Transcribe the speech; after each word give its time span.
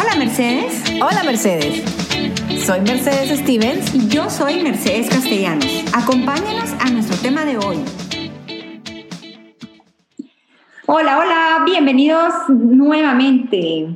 Hola 0.00 0.14
Mercedes. 0.16 0.84
Hola 1.02 1.24
Mercedes. 1.24 1.82
Soy 2.64 2.80
Mercedes 2.82 3.40
Stevens. 3.40 3.92
Y 3.92 4.06
yo 4.06 4.30
soy 4.30 4.62
Mercedes 4.62 5.10
Castellanos. 5.10 5.66
Acompáñanos 5.92 6.72
a 6.78 6.88
nuestro 6.90 7.16
tema 7.16 7.44
de 7.44 7.58
hoy. 7.58 7.78
Hola, 10.86 11.18
hola, 11.18 11.64
bienvenidos 11.64 12.32
nuevamente. 12.48 13.88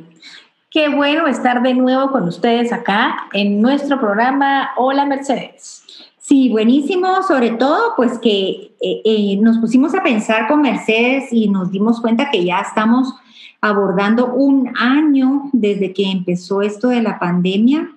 Qué 0.73 0.89
bueno 0.89 1.29
estar 1.29 1.63
de 1.63 1.73
nuevo 1.75 2.11
con 2.11 2.25
ustedes 2.25 2.73
acá 2.73 3.29
en 3.33 3.63
nuestro 3.63 4.01
programa 4.01 4.71
Hola 4.77 5.07
Mercedes. 5.07 5.85
Sí, 6.19 6.49
buenísimo, 6.51 7.23
sobre 7.23 7.51
todo 7.51 7.95
pues 7.95 8.19
que 8.19 8.75
eh, 8.81 9.03
eh, 9.05 9.39
nos 9.41 9.59
pusimos 9.59 9.95
a 9.95 10.03
pensar 10.03 10.49
con 10.49 10.63
Mercedes 10.63 11.33
y 11.33 11.49
nos 11.49 11.71
dimos 11.71 12.01
cuenta 12.01 12.29
que 12.29 12.45
ya 12.45 12.59
estamos 12.59 13.15
abordando 13.63 14.35
un 14.35 14.71
año 14.77 15.49
desde 15.53 15.95
que 15.95 16.11
empezó 16.11 16.61
esto 16.61 16.89
de 16.89 17.01
la 17.01 17.19
pandemia. 17.19 17.91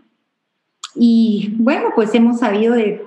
Y 0.95 1.53
bueno, 1.57 1.89
pues 1.93 2.15
hemos 2.15 2.39
sabido 2.39 2.75
de 2.75 3.03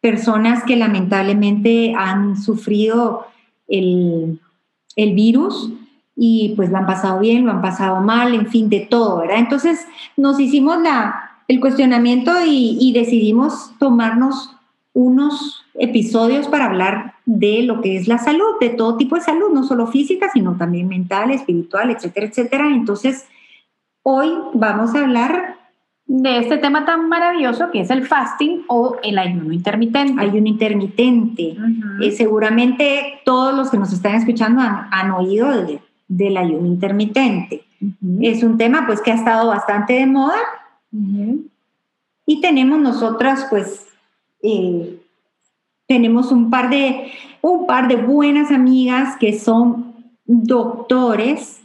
personas 0.00 0.64
que 0.64 0.76
lamentablemente 0.76 1.92
han 1.94 2.40
sufrido 2.40 3.26
el, 3.66 4.40
el 4.96 5.14
virus 5.14 5.70
y 6.16 6.54
pues 6.56 6.70
lo 6.70 6.78
han 6.78 6.86
pasado 6.86 7.20
bien, 7.20 7.44
lo 7.44 7.52
han 7.52 7.62
pasado 7.62 8.00
mal, 8.00 8.34
en 8.34 8.46
fin, 8.48 8.68
de 8.68 8.80
todo, 8.80 9.18
¿verdad? 9.18 9.38
Entonces 9.38 9.86
nos 10.16 10.40
hicimos 10.40 10.80
la, 10.80 11.28
el 11.48 11.60
cuestionamiento 11.60 12.32
y, 12.44 12.92
decidimos 12.92 13.72
tomarnos 13.78 14.54
unos 14.92 15.64
episodios 15.74 16.46
para 16.48 16.66
hablar 16.66 17.07
de 17.28 17.62
lo 17.62 17.82
que 17.82 17.98
es 17.98 18.08
la 18.08 18.16
salud, 18.16 18.58
de 18.58 18.70
todo 18.70 18.96
tipo 18.96 19.14
de 19.14 19.20
salud, 19.20 19.52
no 19.52 19.62
solo 19.62 19.86
física, 19.86 20.30
sino 20.32 20.56
también 20.56 20.88
mental, 20.88 21.30
espiritual, 21.30 21.90
etcétera, 21.90 22.26
etcétera. 22.26 22.68
Entonces, 22.68 23.26
hoy 24.02 24.32
vamos 24.54 24.94
a 24.94 25.00
hablar 25.00 25.56
de 26.06 26.38
este 26.38 26.56
tema 26.56 26.86
tan 26.86 27.06
maravilloso 27.10 27.70
que 27.70 27.80
es 27.80 27.90
el 27.90 28.06
fasting 28.06 28.62
o 28.68 28.96
el 29.02 29.18
ayuno 29.18 29.52
intermitente. 29.52 30.22
Ayuno 30.22 30.48
intermitente. 30.48 31.54
Eh, 32.00 32.12
seguramente 32.12 33.20
todos 33.26 33.54
los 33.54 33.70
que 33.70 33.76
nos 33.76 33.92
están 33.92 34.14
escuchando 34.14 34.62
han, 34.62 35.10
oído 35.10 35.50
de, 35.50 35.80
del 36.08 36.34
ayuno 36.34 36.66
intermitente. 36.66 37.62
Es 38.22 38.42
un 38.42 38.56
tema 38.56 38.86
pues 38.86 39.02
que 39.02 39.12
ha 39.12 39.16
estado 39.16 39.48
bastante 39.48 39.92
de 39.92 40.06
moda 40.06 40.38
y 42.24 42.40
tenemos 42.40 42.78
nosotras 42.78 43.46
pues 43.50 43.86
eh, 44.42 44.97
tenemos 45.88 46.30
un 46.30 46.50
par 46.50 46.70
de 46.70 47.10
un 47.40 47.66
par 47.66 47.88
de 47.88 47.96
buenas 47.96 48.50
amigas 48.52 49.16
que 49.16 49.38
son 49.38 49.94
doctores 50.26 51.60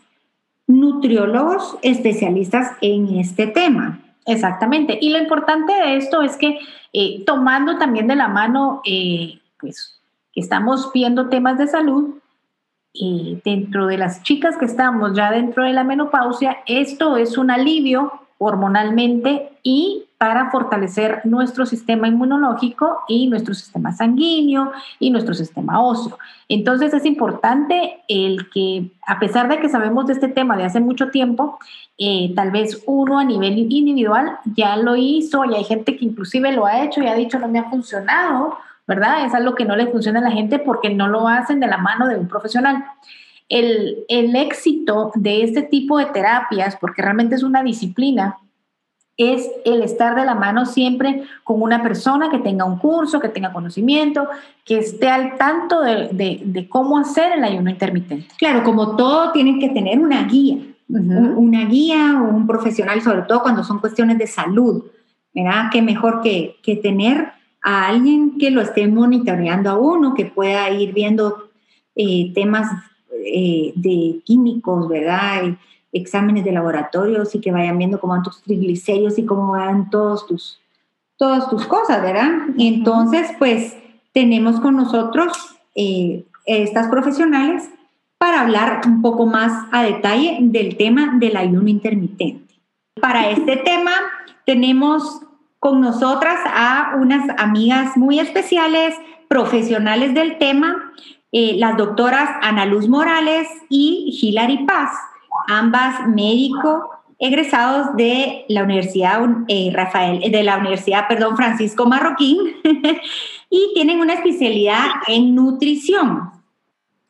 nutriólogos 0.66 1.78
especialistas 1.82 2.72
en 2.82 3.18
este 3.18 3.48
tema. 3.48 4.00
Exactamente. 4.26 4.98
Y 5.02 5.10
lo 5.10 5.20
importante 5.20 5.74
de 5.74 5.98
esto 5.98 6.22
es 6.22 6.38
que 6.38 6.58
eh, 6.94 7.24
tomando 7.26 7.78
también 7.78 8.08
de 8.08 8.16
la 8.16 8.30
mano, 8.30 8.82
eh, 8.86 9.40
pues 9.60 10.00
estamos 10.34 10.92
viendo 10.94 11.28
temas 11.30 11.58
de 11.58 11.68
salud, 11.68 12.16
y 12.96 13.42
dentro 13.44 13.88
de 13.88 13.98
las 13.98 14.22
chicas 14.22 14.56
que 14.56 14.66
estamos 14.66 15.14
ya 15.16 15.32
dentro 15.32 15.64
de 15.64 15.74
la 15.74 15.84
menopausia, 15.84 16.58
esto 16.68 17.18
es 17.18 17.40
un 17.40 17.50
alivio 17.50 18.23
hormonalmente 18.44 19.52
y 19.64 20.06
para 20.18 20.52
fortalecer 20.52 21.22
nuestro 21.26 21.66
sistema 21.66 22.08
inmunológico 22.08 23.02
y 23.08 23.28
nuestro 23.28 23.54
sistema 23.54 23.92
sanguíneo 23.92 24.72
y 25.00 25.10
nuestro 25.10 25.34
sistema 25.34 25.82
óseo. 25.82 26.18
Entonces 26.48 26.94
es 26.94 27.06
importante 27.06 28.02
el 28.08 28.50
que, 28.50 28.92
a 29.06 29.20
pesar 29.20 29.50
de 29.50 29.60
que 29.60 29.70
sabemos 29.70 30.08
de 30.08 30.14
este 30.14 30.30
tema 30.30 30.56
de 30.56 30.64
hace 30.64 30.80
mucho 30.80 31.10
tiempo, 31.10 31.60
eh, 31.98 32.32
tal 32.36 32.52
vez 32.52 32.84
uno 32.86 33.20
a 33.20 33.26
nivel 33.26 33.58
individual 33.58 34.38
ya 34.56 34.78
lo 34.78 34.96
hizo 34.96 35.44
y 35.46 35.56
hay 35.56 35.64
gente 35.64 35.98
que 35.98 36.06
inclusive 36.06 36.54
lo 36.54 36.66
ha 36.66 36.84
hecho 36.84 37.02
y 37.02 37.08
ha 37.08 37.16
dicho 37.16 37.38
no 37.40 37.48
me 37.48 37.60
ha 37.60 37.70
funcionado 37.70 38.58
¿verdad? 38.88 39.26
Es 39.26 39.34
algo 39.34 39.56
que 39.56 39.66
no 39.66 39.76
le 39.76 39.88
funciona 39.88 40.20
a 40.20 40.24
la 40.24 40.32
gente 40.32 40.60
porque 40.60 40.90
no 40.90 41.08
lo 41.08 41.28
hacen 41.28 41.60
de 41.60 41.68
la 41.68 41.78
mano 41.78 42.08
de 42.08 42.18
un 42.18 42.28
profesional. 42.28 42.86
El, 43.50 44.06
éxito 44.10 45.12
de 45.16 45.44
este 45.44 45.64
tipo 45.64 45.98
de 45.98 46.06
terapias, 46.08 46.76
porque 46.76 47.02
realmente 47.02 47.36
es 47.36 47.44
una 47.44 47.62
disciplina, 47.64 48.38
es 49.16 49.48
el 49.64 49.84
estar 49.84 50.16
de 50.16 50.26
la 50.26 50.34
mano 50.34 50.66
siempre 50.66 51.24
con 51.44 51.62
una 51.62 51.84
persona 51.84 52.32
que 52.32 52.40
tenga 52.40 52.66
un 52.66 52.80
curso, 52.80 53.20
que 53.20 53.30
tenga 53.30 53.54
conocimiento, 53.54 54.28
que 54.66 54.80
esté 54.80 55.08
al 55.08 55.38
tanto 55.38 55.82
de, 55.82 56.68
cómo 56.70 56.98
hacer 56.98 57.34
el 57.34 57.44
ayuno 57.44 57.70
intermitente. 57.70 58.28
Claro, 58.40 58.64
como 58.64 58.96
todo, 58.96 59.32
tienen 59.32 59.60
que 59.60 59.70
tener 59.70 60.00
una 60.00 60.24
guía, 60.24 60.58
una 60.90 61.66
guía 61.66 62.22
o 62.24 62.36
un 62.36 62.48
profesional, 62.48 63.02
sobre 63.02 63.22
todo 63.24 63.44
cuando 63.44 63.64
son 63.64 63.80
cuestiones 63.80 64.18
de 64.18 64.26
salud, 64.26 64.84
¿verdad? 65.34 65.70
Qué 65.72 65.82
mejor 65.82 66.22
que, 66.22 66.56
que 66.64 66.76
tener 66.76 67.34
a 67.64 67.88
alguien 67.88 68.38
que 68.38 68.52
lo 68.52 68.62
esté 68.62 68.88
monitoreando 68.88 69.70
a 69.70 69.78
uno, 69.78 70.14
que 70.14 70.26
pueda 70.26 70.70
ir 70.70 70.94
viendo 70.94 71.50
eh, 71.96 72.32
temas 72.34 72.70
eh, 73.26 73.74
de 73.76 74.20
químicos, 74.24 74.88
¿verdad? 74.88 75.56
exámenes 75.94 76.44
de 76.44 76.52
laboratorios 76.52 77.34
y 77.36 77.40
que 77.40 77.52
vayan 77.52 77.78
viendo 77.78 78.00
cómo 78.00 78.14
van 78.14 78.24
tus 78.24 78.42
triglicéridos 78.42 79.18
y 79.20 79.26
cómo 79.26 79.52
van 79.52 79.90
todos 79.92 80.26
tus, 80.26 80.60
todas 81.18 81.50
tus 81.50 81.66
cosas, 81.68 82.02
¿verdad? 82.02 82.32
Entonces, 82.58 83.30
pues 83.38 83.78
tenemos 84.12 84.60
con 84.60 84.76
nosotros 84.76 85.32
eh, 85.76 86.26
estas 86.46 86.88
profesionales 86.88 87.70
para 88.18 88.42
hablar 88.42 88.82
un 88.86 89.02
poco 89.02 89.26
más 89.26 89.68
a 89.72 89.84
detalle 89.84 90.38
del 90.42 90.78
tema 90.78 91.16
del 91.20 91.38
ayuno 91.38 91.68
intermitente. 91.68 92.56
Para 93.00 93.30
este 93.30 93.58
tema 93.66 93.92
tenemos 94.46 95.22
con 95.60 95.80
nosotras 95.80 96.40
a 96.46 96.96
unas 97.00 97.30
amigas 97.38 97.96
muy 97.96 98.20
especiales, 98.20 98.96
profesionales 99.30 100.14
del 100.14 100.38
tema, 100.38 100.92
eh, 101.34 101.56
las 101.58 101.76
doctoras 101.78 102.30
Ana 102.44 102.66
Luz 102.66 102.88
Morales 102.88 103.48
y 103.68 104.18
Hilary 104.22 104.66
Paz, 104.66 104.92
ambas 105.48 106.08
médico 106.08 106.92
egresados 107.18 107.96
de 107.96 108.46
la 108.50 108.64
Universidad 108.64 109.20
eh, 109.48 109.72
Rafael, 109.74 110.32
de 110.32 110.44
la 110.44 110.58
Universidad, 110.58 111.08
perdón, 111.08 111.36
Francisco 111.36 111.88
Marroquín, 111.88 112.38
y 113.50 113.72
tienen 113.74 114.00
una 114.00 114.14
especialidad 114.14 114.86
en 115.08 115.34
nutrición. 115.34 116.32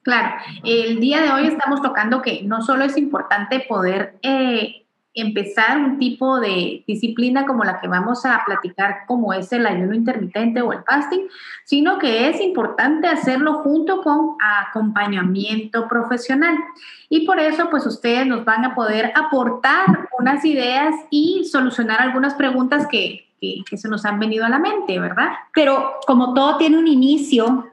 Claro, 0.03 0.35
el 0.63 0.99
día 1.01 1.21
de 1.21 1.31
hoy 1.31 1.47
estamos 1.47 1.81
tocando 1.81 2.21
que 2.21 2.43
no 2.43 2.61
solo 2.61 2.85
es 2.85 2.97
importante 2.97 3.59
poder 3.61 4.19
eh, 4.21 4.82
empezar 5.15 5.77
un 5.77 5.99
tipo 5.99 6.39
de 6.39 6.83
disciplina 6.87 7.45
como 7.45 7.63
la 7.63 7.79
que 7.79 7.87
vamos 7.87 8.25
a 8.25 8.43
platicar, 8.45 9.05
como 9.07 9.33
es 9.33 9.51
el 9.51 9.65
ayuno 9.65 9.93
intermitente 9.93 10.61
o 10.61 10.73
el 10.73 10.83
fasting, 10.83 11.27
sino 11.65 11.99
que 11.99 12.29
es 12.29 12.41
importante 12.41 13.07
hacerlo 13.07 13.59
junto 13.59 14.01
con 14.01 14.35
acompañamiento 14.41 15.87
profesional. 15.87 16.57
Y 17.09 17.25
por 17.25 17.39
eso, 17.39 17.69
pues 17.69 17.85
ustedes 17.85 18.25
nos 18.25 18.43
van 18.43 18.65
a 18.65 18.73
poder 18.73 19.11
aportar 19.15 20.09
unas 20.17 20.43
ideas 20.45 20.95
y 21.11 21.45
solucionar 21.45 22.01
algunas 22.01 22.33
preguntas 22.33 22.87
que, 22.89 23.27
que, 23.39 23.77
se 23.77 23.89
nos 23.89 24.05
han 24.05 24.19
venido 24.19 24.45
a 24.45 24.49
la 24.49 24.59
mente, 24.59 24.99
¿verdad? 24.99 25.31
Pero 25.53 25.95
como 26.07 26.33
todo 26.33 26.57
tiene 26.57 26.77
un 26.77 26.87
inicio, 26.87 27.67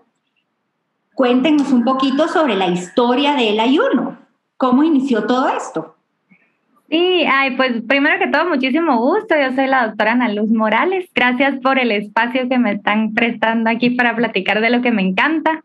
cuéntenos 1.15 1.71
un 1.73 1.84
poquito 1.84 2.29
sobre 2.29 2.56
la 2.56 2.67
historia 2.67 3.34
del 3.34 3.61
ayuno. 3.61 4.19
¿Cómo 4.56 4.83
inició 4.83 5.25
todo 5.25 5.49
esto? 5.49 5.97
Sí, 6.91 7.25
ay, 7.25 7.53
pues 7.53 7.83
primero 7.87 8.19
que 8.19 8.27
todo, 8.27 8.49
muchísimo 8.49 8.99
gusto. 8.99 9.37
Yo 9.41 9.55
soy 9.55 9.69
la 9.69 9.87
doctora 9.87 10.12
Ana 10.12 10.28
Luz 10.28 10.51
Morales. 10.51 11.09
Gracias 11.15 11.61
por 11.61 11.78
el 11.78 11.93
espacio 11.93 12.49
que 12.49 12.59
me 12.59 12.73
están 12.73 13.15
prestando 13.15 13.71
aquí 13.71 13.91
para 13.91 14.17
platicar 14.17 14.61
de 14.61 14.71
lo 14.71 14.83
que 14.83 14.91
me 14.91 15.03
encanta. 15.03 15.62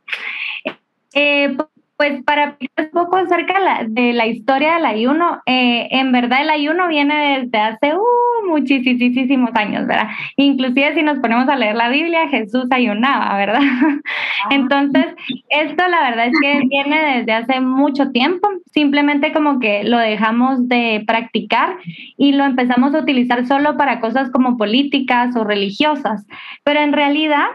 Eh, 1.16 1.58
pues 1.98 2.24
para 2.24 2.58
un 2.60 2.90
poco 2.92 3.18
acerca 3.18 3.86
de 3.88 4.14
la 4.14 4.28
historia 4.28 4.76
del 4.76 4.86
ayuno, 4.86 5.42
eh, 5.46 5.88
en 5.92 6.12
verdad 6.12 6.42
el 6.42 6.50
ayuno 6.50 6.88
viene 6.88 7.40
desde 7.40 7.58
hace 7.58 7.96
uh, 7.96 8.48
muchísimos 8.50 9.52
años, 9.56 9.88
¿verdad? 9.88 10.10
Inclusive 10.36 10.94
si 10.94 11.04
nos 11.04 11.20
ponemos 11.20 11.48
a 11.48 11.56
leer 11.56 11.76
la 11.76 11.90
Biblia, 11.90 12.28
Jesús 12.28 12.66
ayunaba, 12.72 13.38
¿verdad? 13.38 13.62
Entonces, 14.50 15.06
esto 15.50 15.88
la 15.88 16.10
verdad 16.10 16.28
es 16.28 16.34
que 16.42 16.62
viene 16.68 17.18
desde 17.18 17.32
hace 17.32 17.62
mucho 17.62 18.12
tiempo, 18.12 18.50
simplemente 18.74 19.32
como 19.32 19.60
que 19.60 19.84
lo 19.84 19.98
dejamos 19.98 20.68
de 20.68 21.04
practicar 21.08 21.78
y 22.18 22.34
lo 22.34 22.44
empezamos 22.44 22.94
a 22.94 23.00
utilizar 23.00 23.46
solo 23.48 23.78
para 23.78 24.02
cosas 24.02 24.30
como 24.32 24.58
políticas 24.58 25.36
o 25.36 25.44
religiosas, 25.44 26.28
pero 26.64 26.82
en 26.82 26.92
realidad 26.92 27.48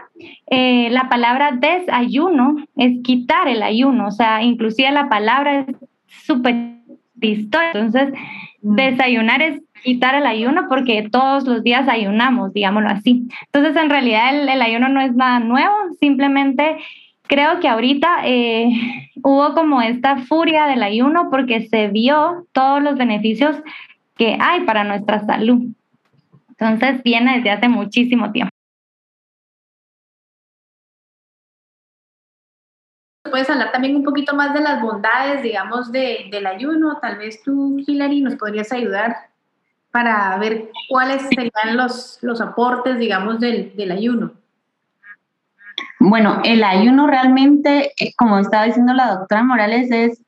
eh, 0.49 0.89
la 0.91 1.09
palabra 1.09 1.51
desayuno 1.53 2.55
es 2.75 3.01
quitar 3.03 3.47
el 3.47 3.63
ayuno, 3.63 4.07
o 4.07 4.11
sea, 4.11 4.41
inclusive 4.43 4.91
la 4.91 5.09
palabra 5.09 5.59
es 5.59 5.75
súper 6.25 6.55
distinta. 7.15 7.71
Entonces, 7.73 8.13
mm. 8.61 8.75
desayunar 8.75 9.41
es 9.41 9.61
quitar 9.83 10.15
el 10.15 10.25
ayuno 10.25 10.67
porque 10.69 11.07
todos 11.11 11.45
los 11.45 11.63
días 11.63 11.87
ayunamos, 11.87 12.53
digámoslo 12.53 12.89
así. 12.89 13.27
Entonces, 13.45 13.81
en 13.81 13.89
realidad 13.89 14.35
el, 14.35 14.61
ayuno 14.61 14.89
no 14.89 15.01
es 15.01 15.13
nada 15.15 15.39
nuevo, 15.39 15.73
simplemente 15.99 16.77
creo 17.23 17.59
que 17.59 17.67
ahorita 17.67 18.25
eh, 18.25 18.69
hubo 19.23 19.53
como 19.53 19.81
esta 19.81 20.17
furia 20.17 20.67
del 20.67 20.83
ayuno 20.83 21.29
porque 21.29 21.67
se 21.67 21.87
vio 21.87 22.45
todos 22.51 22.81
los 22.81 22.97
beneficios 22.97 23.57
que 24.17 24.37
hay 24.39 24.61
para 24.61 24.83
nuestra 24.83 25.25
salud. 25.25 25.63
Entonces 26.49 27.01
viene 27.03 27.37
desde 27.37 27.49
hace 27.49 27.67
muchísimo 27.67 28.31
tiempo. 28.31 28.50
Hablar 33.51 33.71
también 33.71 33.95
un 33.95 34.03
poquito 34.03 34.35
más 34.35 34.53
de 34.53 34.61
las 34.61 34.81
bondades, 34.81 35.43
digamos, 35.43 35.91
de, 35.91 36.27
del 36.31 36.47
ayuno. 36.47 36.97
Tal 37.01 37.17
vez 37.17 37.41
tú, 37.43 37.77
Hilary, 37.85 38.21
nos 38.21 38.35
podrías 38.35 38.71
ayudar 38.71 39.15
para 39.91 40.37
ver 40.37 40.69
cuáles 40.89 41.21
serían 41.23 41.77
los, 41.77 42.17
los 42.21 42.41
aportes, 42.41 42.97
digamos, 42.97 43.39
del, 43.39 43.75
del 43.75 43.91
ayuno. 43.91 44.31
Bueno, 45.99 46.41
el 46.43 46.63
ayuno 46.63 47.07
realmente, 47.07 47.93
eh, 47.99 48.13
como 48.15 48.39
estaba 48.39 48.65
diciendo 48.65 48.93
la 48.93 49.15
doctora 49.15 49.43
Morales, 49.43 49.91
es 49.91 50.21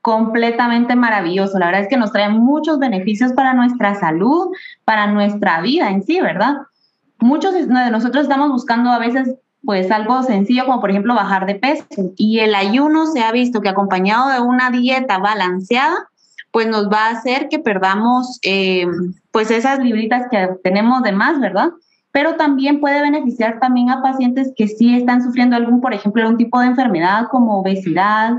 completamente 0.00 0.96
maravilloso. 0.96 1.58
La 1.58 1.66
verdad 1.66 1.82
es 1.82 1.88
que 1.88 1.96
nos 1.96 2.12
trae 2.12 2.28
muchos 2.28 2.78
beneficios 2.78 3.32
para 3.32 3.54
nuestra 3.54 3.94
salud, 3.94 4.48
para 4.84 5.06
nuestra 5.06 5.60
vida 5.60 5.90
en 5.90 6.02
sí, 6.02 6.20
¿verdad? 6.20 6.56
Muchos 7.18 7.54
de 7.54 7.66
nosotros 7.66 8.24
estamos 8.24 8.50
buscando 8.50 8.90
a 8.90 8.98
veces 8.98 9.36
pues 9.64 9.90
algo 9.90 10.22
sencillo 10.22 10.66
como 10.66 10.80
por 10.80 10.90
ejemplo 10.90 11.14
bajar 11.14 11.46
de 11.46 11.54
peso 11.54 11.84
y 12.16 12.40
el 12.40 12.54
ayuno 12.54 13.06
se 13.06 13.22
ha 13.22 13.32
visto 13.32 13.60
que 13.60 13.68
acompañado 13.68 14.28
de 14.30 14.40
una 14.40 14.70
dieta 14.70 15.18
balanceada 15.18 16.08
pues 16.52 16.68
nos 16.68 16.88
va 16.88 17.06
a 17.06 17.10
hacer 17.10 17.48
que 17.48 17.58
perdamos 17.58 18.38
eh, 18.44 18.86
pues 19.32 19.50
esas 19.50 19.80
libritas 19.80 20.28
que 20.30 20.50
tenemos 20.62 21.02
de 21.02 21.12
más, 21.12 21.40
¿verdad? 21.40 21.70
Pero 22.12 22.36
también 22.36 22.78
puede 22.78 23.00
beneficiar 23.00 23.58
también 23.58 23.88
a 23.88 24.02
pacientes 24.02 24.52
que 24.54 24.68
sí 24.68 24.94
están 24.94 25.24
sufriendo 25.24 25.56
algún, 25.56 25.80
por 25.80 25.94
ejemplo, 25.94 26.22
algún 26.22 26.36
tipo 26.36 26.60
de 26.60 26.66
enfermedad 26.66 27.28
como 27.30 27.58
obesidad, 27.58 28.34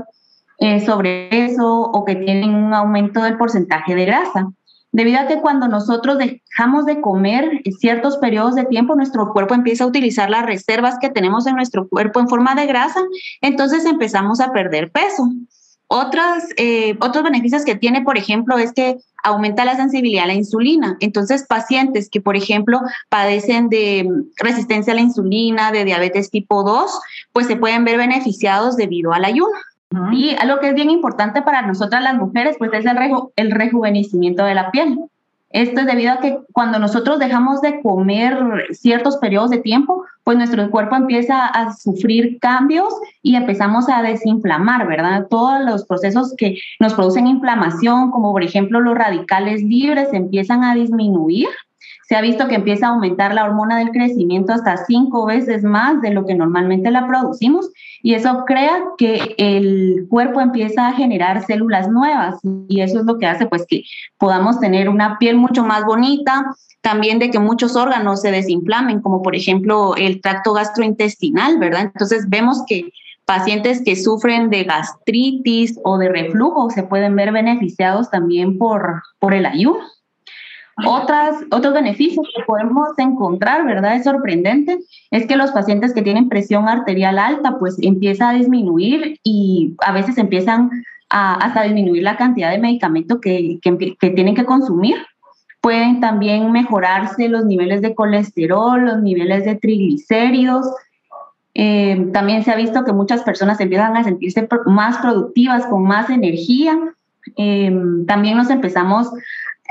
eh, 0.58 0.80
sobrepeso 0.86 1.80
o 1.80 2.04
que 2.04 2.14
tienen 2.14 2.54
un 2.54 2.72
aumento 2.72 3.20
del 3.20 3.36
porcentaje 3.36 3.96
de 3.96 4.04
grasa. 4.04 4.48
Debido 4.94 5.18
a 5.18 5.26
que 5.26 5.40
cuando 5.40 5.66
nosotros 5.66 6.18
dejamos 6.18 6.86
de 6.86 7.00
comer 7.00 7.62
ciertos 7.80 8.16
periodos 8.18 8.54
de 8.54 8.64
tiempo, 8.64 8.94
nuestro 8.94 9.32
cuerpo 9.32 9.52
empieza 9.52 9.82
a 9.82 9.88
utilizar 9.88 10.30
las 10.30 10.46
reservas 10.46 10.98
que 11.00 11.10
tenemos 11.10 11.48
en 11.48 11.56
nuestro 11.56 11.88
cuerpo 11.88 12.20
en 12.20 12.28
forma 12.28 12.54
de 12.54 12.66
grasa, 12.66 13.00
entonces 13.40 13.86
empezamos 13.86 14.38
a 14.38 14.52
perder 14.52 14.92
peso. 14.92 15.28
Otras, 15.88 16.44
eh, 16.58 16.96
otros 17.00 17.24
beneficios 17.24 17.64
que 17.64 17.74
tiene, 17.74 18.02
por 18.02 18.16
ejemplo, 18.16 18.56
es 18.56 18.72
que 18.72 18.98
aumenta 19.24 19.64
la 19.64 19.74
sensibilidad 19.74 20.24
a 20.24 20.28
la 20.28 20.34
insulina. 20.34 20.96
Entonces, 21.00 21.44
pacientes 21.48 22.08
que, 22.08 22.20
por 22.20 22.36
ejemplo, 22.36 22.80
padecen 23.08 23.70
de 23.70 24.08
resistencia 24.36 24.92
a 24.92 24.96
la 24.96 25.02
insulina, 25.02 25.72
de 25.72 25.84
diabetes 25.84 26.30
tipo 26.30 26.62
2, 26.62 27.00
pues 27.32 27.48
se 27.48 27.56
pueden 27.56 27.84
ver 27.84 27.98
beneficiados 27.98 28.76
debido 28.76 29.12
al 29.12 29.24
ayuno. 29.24 29.58
Y 30.12 30.34
algo 30.40 30.58
que 30.58 30.68
es 30.68 30.74
bien 30.74 30.90
importante 30.90 31.42
para 31.42 31.62
nosotras 31.62 32.02
las 32.02 32.16
mujeres, 32.16 32.56
pues 32.58 32.72
es 32.72 32.84
el, 32.84 32.96
el 33.36 33.50
rejuvenecimiento 33.50 34.44
de 34.44 34.54
la 34.54 34.70
piel. 34.70 34.98
Esto 35.54 35.82
es 35.82 35.86
debido 35.86 36.12
a 36.12 36.18
que 36.18 36.40
cuando 36.52 36.80
nosotros 36.80 37.20
dejamos 37.20 37.60
de 37.60 37.80
comer 37.80 38.36
ciertos 38.72 39.18
periodos 39.18 39.50
de 39.50 39.58
tiempo, 39.58 40.04
pues 40.24 40.36
nuestro 40.36 40.68
cuerpo 40.68 40.96
empieza 40.96 41.46
a 41.46 41.72
sufrir 41.72 42.40
cambios 42.40 42.92
y 43.22 43.36
empezamos 43.36 43.88
a 43.88 44.02
desinflamar, 44.02 44.88
¿verdad? 44.88 45.28
Todos 45.30 45.64
los 45.64 45.86
procesos 45.86 46.34
que 46.36 46.58
nos 46.80 46.94
producen 46.94 47.28
inflamación, 47.28 48.10
como 48.10 48.32
por 48.32 48.42
ejemplo 48.42 48.80
los 48.80 48.96
radicales 48.96 49.62
libres, 49.62 50.08
empiezan 50.12 50.64
a 50.64 50.74
disminuir 50.74 51.46
se 52.06 52.16
ha 52.16 52.20
visto 52.20 52.48
que 52.48 52.56
empieza 52.56 52.86
a 52.86 52.90
aumentar 52.90 53.34
la 53.34 53.44
hormona 53.44 53.78
del 53.78 53.90
crecimiento 53.90 54.52
hasta 54.52 54.84
cinco 54.84 55.26
veces 55.26 55.64
más 55.64 56.00
de 56.02 56.10
lo 56.10 56.26
que 56.26 56.34
normalmente 56.34 56.90
la 56.90 57.06
producimos 57.06 57.70
y 58.02 58.14
eso 58.14 58.44
crea 58.46 58.82
que 58.98 59.34
el 59.38 60.06
cuerpo 60.08 60.40
empieza 60.40 60.88
a 60.88 60.92
generar 60.92 61.44
células 61.44 61.88
nuevas 61.88 62.38
y 62.68 62.80
eso 62.80 63.00
es 63.00 63.06
lo 63.06 63.18
que 63.18 63.26
hace 63.26 63.46
pues 63.46 63.64
que 63.66 63.82
podamos 64.18 64.60
tener 64.60 64.88
una 64.88 65.18
piel 65.18 65.36
mucho 65.36 65.64
más 65.64 65.84
bonita, 65.84 66.54
también 66.82 67.18
de 67.18 67.30
que 67.30 67.38
muchos 67.38 67.76
órganos 67.76 68.20
se 68.20 68.30
desinflamen, 68.30 69.00
como 69.00 69.22
por 69.22 69.34
ejemplo 69.34 69.96
el 69.96 70.20
tracto 70.20 70.52
gastrointestinal, 70.52 71.58
¿verdad? 71.58 71.90
Entonces 71.92 72.28
vemos 72.28 72.62
que 72.66 72.90
pacientes 73.24 73.82
que 73.82 73.96
sufren 73.96 74.50
de 74.50 74.64
gastritis 74.64 75.78
o 75.82 75.96
de 75.96 76.10
reflujo 76.10 76.68
se 76.68 76.82
pueden 76.82 77.16
ver 77.16 77.32
beneficiados 77.32 78.10
también 78.10 78.58
por, 78.58 79.02
por 79.18 79.32
el 79.32 79.46
ayuno. 79.46 79.80
Otras, 80.84 81.36
otros 81.52 81.72
beneficios 81.72 82.26
que 82.34 82.42
podemos 82.42 82.88
encontrar, 82.98 83.64
¿verdad? 83.64 83.96
Es 83.96 84.04
sorprendente, 84.04 84.78
es 85.10 85.26
que 85.26 85.36
los 85.36 85.52
pacientes 85.52 85.94
que 85.94 86.02
tienen 86.02 86.28
presión 86.28 86.68
arterial 86.68 87.18
alta, 87.18 87.58
pues 87.58 87.76
empieza 87.80 88.30
a 88.30 88.34
disminuir 88.34 89.20
y 89.22 89.74
a 89.86 89.92
veces 89.92 90.18
empiezan 90.18 90.70
a, 91.10 91.34
hasta 91.34 91.62
disminuir 91.62 92.02
la 92.02 92.16
cantidad 92.16 92.50
de 92.50 92.58
medicamento 92.58 93.20
que, 93.20 93.60
que, 93.62 94.10
tienen 94.10 94.34
que 94.34 94.44
consumir. 94.44 94.96
Pueden 95.60 96.00
también 96.00 96.50
mejorarse 96.50 97.28
los 97.28 97.44
niveles 97.44 97.80
de 97.80 97.94
colesterol, 97.94 98.84
los 98.84 99.00
niveles 99.00 99.44
de 99.44 99.54
triglicéridos. 99.54 100.66
Eh, 101.54 102.10
también 102.12 102.42
se 102.42 102.50
ha 102.50 102.56
visto 102.56 102.84
que 102.84 102.92
muchas 102.92 103.22
personas 103.22 103.60
empiezan 103.60 103.96
a 103.96 104.02
sentirse 104.02 104.48
más 104.66 104.98
productivas, 104.98 105.66
con 105.66 105.84
más 105.84 106.10
energía. 106.10 106.76
Eh, 107.36 107.72
también 108.06 108.36
nos 108.36 108.50
empezamos 108.50 109.10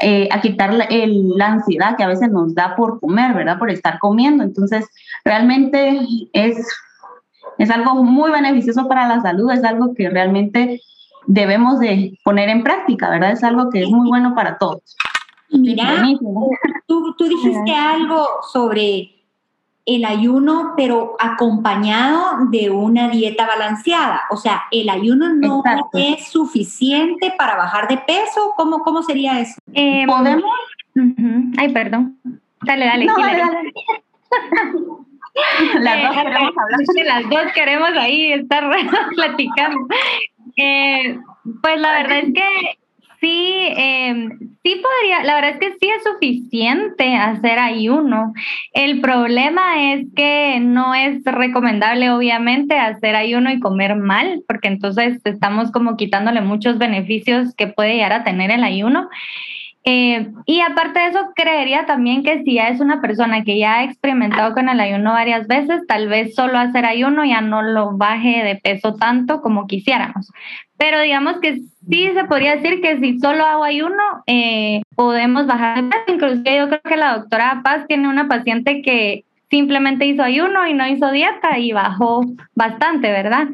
eh, 0.04 0.28
a 0.32 0.42
quitar 0.42 0.74
la, 0.74 0.88
la, 0.90 1.48
ansiedad 1.48 1.96
que 1.96 2.04
a 2.04 2.08
veces 2.08 2.30
nos 2.30 2.54
da 2.54 2.76
por 2.76 3.00
comer, 3.00 3.34
¿verdad? 3.34 3.58
Por 3.58 3.70
estar 3.70 4.00
comiendo. 4.00 4.44
Entonces, 4.44 4.86
realmente 5.24 6.00
es, 6.34 6.68
es 7.58 7.70
algo 7.72 8.04
muy 8.04 8.32
beneficioso 8.32 8.88
para 8.88 9.08
la 9.08 9.22
salud, 9.22 9.52
es 9.52 9.64
algo 9.64 9.94
que 9.96 10.10
realmente 10.10 10.82
debemos 11.26 11.80
de 11.80 12.20
poner 12.24 12.50
en 12.50 12.64
práctica, 12.64 13.10
¿verdad? 13.10 13.32
Es 13.32 13.44
algo 13.44 13.70
que 13.70 13.84
es 13.84 13.90
muy 13.90 14.10
bueno 14.10 14.36
para 14.36 14.58
todos. 14.58 14.96
Mira, 15.50 16.04
tú, 16.88 17.16
tú 17.18 17.26
dijiste 17.26 17.74
algo 17.74 18.28
sobre 18.52 19.13
el 19.86 20.06
ayuno, 20.06 20.74
pero 20.78 21.16
acompañado 21.20 22.46
de 22.50 22.70
una 22.70 23.10
dieta 23.10 23.46
balanceada. 23.46 24.24
O 24.30 24.38
sea, 24.38 24.64
el 24.72 24.90
ayuno 24.90 25.34
no 25.34 25.62
es 25.94 26.28
suficiente 26.30 27.34
para 27.38 27.56
bajar 27.56 27.88
de 27.88 27.98
peso. 27.98 28.54
¿Cómo, 28.56 28.80
cómo 28.80 29.04
sería 29.04 29.40
eso? 29.42 29.60
Em, 29.74 30.08
Podemos. 30.08 30.52
Ay, 31.58 31.74
perdón. 31.74 32.18
Dale, 32.62 32.86
dale. 32.86 33.06
las, 35.80 36.04
dos 36.04 36.16
eh, 36.16 36.24
queremos 36.24 36.54
hablar. 36.58 36.80
las 37.06 37.30
dos 37.30 37.52
queremos 37.54 37.90
ahí 37.98 38.34
estar 38.34 38.70
platicando. 39.16 39.88
Eh, 40.56 41.20
pues 41.62 41.82
la 41.82 41.92
verdad 41.94 42.20
es 42.20 42.34
que 42.34 42.78
Sí, 43.24 43.30
eh, 43.30 44.30
sí 44.64 44.82
podría, 44.84 45.24
la 45.24 45.36
verdad 45.36 45.52
es 45.52 45.60
que 45.60 45.78
sí 45.80 45.90
es 45.90 46.04
suficiente 46.04 47.16
hacer 47.16 47.58
ayuno. 47.58 48.34
El 48.74 49.00
problema 49.00 49.94
es 49.94 50.08
que 50.14 50.60
no 50.60 50.94
es 50.94 51.24
recomendable, 51.24 52.12
obviamente, 52.12 52.78
hacer 52.78 53.16
ayuno 53.16 53.50
y 53.50 53.62
comer 53.62 53.96
mal, 53.96 54.44
porque 54.46 54.68
entonces 54.68 55.22
estamos 55.24 55.72
como 55.72 55.96
quitándole 55.96 56.42
muchos 56.42 56.78
beneficios 56.78 57.56
que 57.56 57.68
puede 57.68 57.94
llegar 57.94 58.12
a 58.12 58.26
tener 58.26 58.52
el 58.52 58.66
ayuno. 58.66 59.08
Eh, 59.86 60.32
y 60.46 60.62
aparte 60.62 61.00
de 61.00 61.08
eso, 61.08 61.32
creería 61.36 61.86
también 61.86 62.24
que 62.24 62.42
si 62.44 62.54
ya 62.54 62.70
es 62.70 62.80
una 62.80 63.02
persona 63.02 63.44
que 63.44 63.58
ya 63.58 63.80
ha 63.80 63.84
experimentado 63.84 64.54
con 64.54 64.70
el 64.70 64.80
ayuno 64.80 65.12
varias 65.12 65.46
veces, 65.48 65.86
tal 65.88 66.08
vez 66.08 66.36
solo 66.36 66.58
hacer 66.58 66.86
ayuno 66.86 67.26
ya 67.26 67.42
no 67.42 67.62
lo 67.62 67.98
baje 67.98 68.44
de 68.44 68.56
peso 68.56 68.96
tanto 68.96 69.42
como 69.42 69.68
quisiéramos. 69.68 70.32
Pero 70.78 71.02
digamos 71.02 71.40
que 71.42 71.56
sí 71.90 72.10
se 72.14 72.24
podría 72.26 72.56
decir 72.56 72.82
que 72.82 72.98
si 73.00 73.20
solo 73.20 73.46
hago 73.46 73.64
ayuno, 73.64 74.04
eh, 74.26 74.82
podemos 74.96 75.48
bajar 75.48 75.84
de 75.84 75.90
peso. 75.90 76.04
Inclusive 76.08 76.58
yo 76.58 76.68
creo 76.70 76.82
que 76.82 76.98
la 76.98 77.18
doctora 77.18 77.62
Paz 77.64 77.86
tiene 77.88 78.08
una 78.08 78.28
paciente 78.30 78.82
que 78.82 79.26
simplemente 79.50 80.06
hizo 80.06 80.24
ayuno 80.24 80.66
y 80.66 80.74
no 80.74 80.88
hizo 80.88 81.12
dieta 81.12 81.60
y 81.60 81.74
bajó 81.74 82.26
bastante, 82.56 83.12
¿verdad? 83.12 83.50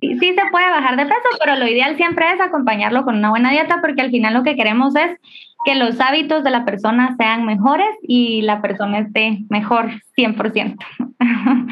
Sí, 0.00 0.18
se 0.18 0.50
puede 0.50 0.70
bajar 0.70 0.96
de 0.96 1.06
peso, 1.06 1.28
pero 1.42 1.56
lo 1.56 1.66
ideal 1.66 1.96
siempre 1.96 2.26
es 2.34 2.40
acompañarlo 2.40 3.04
con 3.04 3.16
una 3.16 3.30
buena 3.30 3.50
dieta 3.50 3.78
porque 3.80 4.02
al 4.02 4.10
final 4.10 4.34
lo 4.34 4.42
que 4.42 4.56
queremos 4.56 4.94
es 4.94 5.18
que 5.64 5.74
los 5.74 6.00
hábitos 6.00 6.44
de 6.44 6.50
la 6.50 6.64
persona 6.64 7.16
sean 7.18 7.44
mejores 7.44 7.88
y 8.02 8.42
la 8.42 8.62
persona 8.62 9.00
esté 9.00 9.44
mejor 9.48 9.90
100%. 10.16 10.76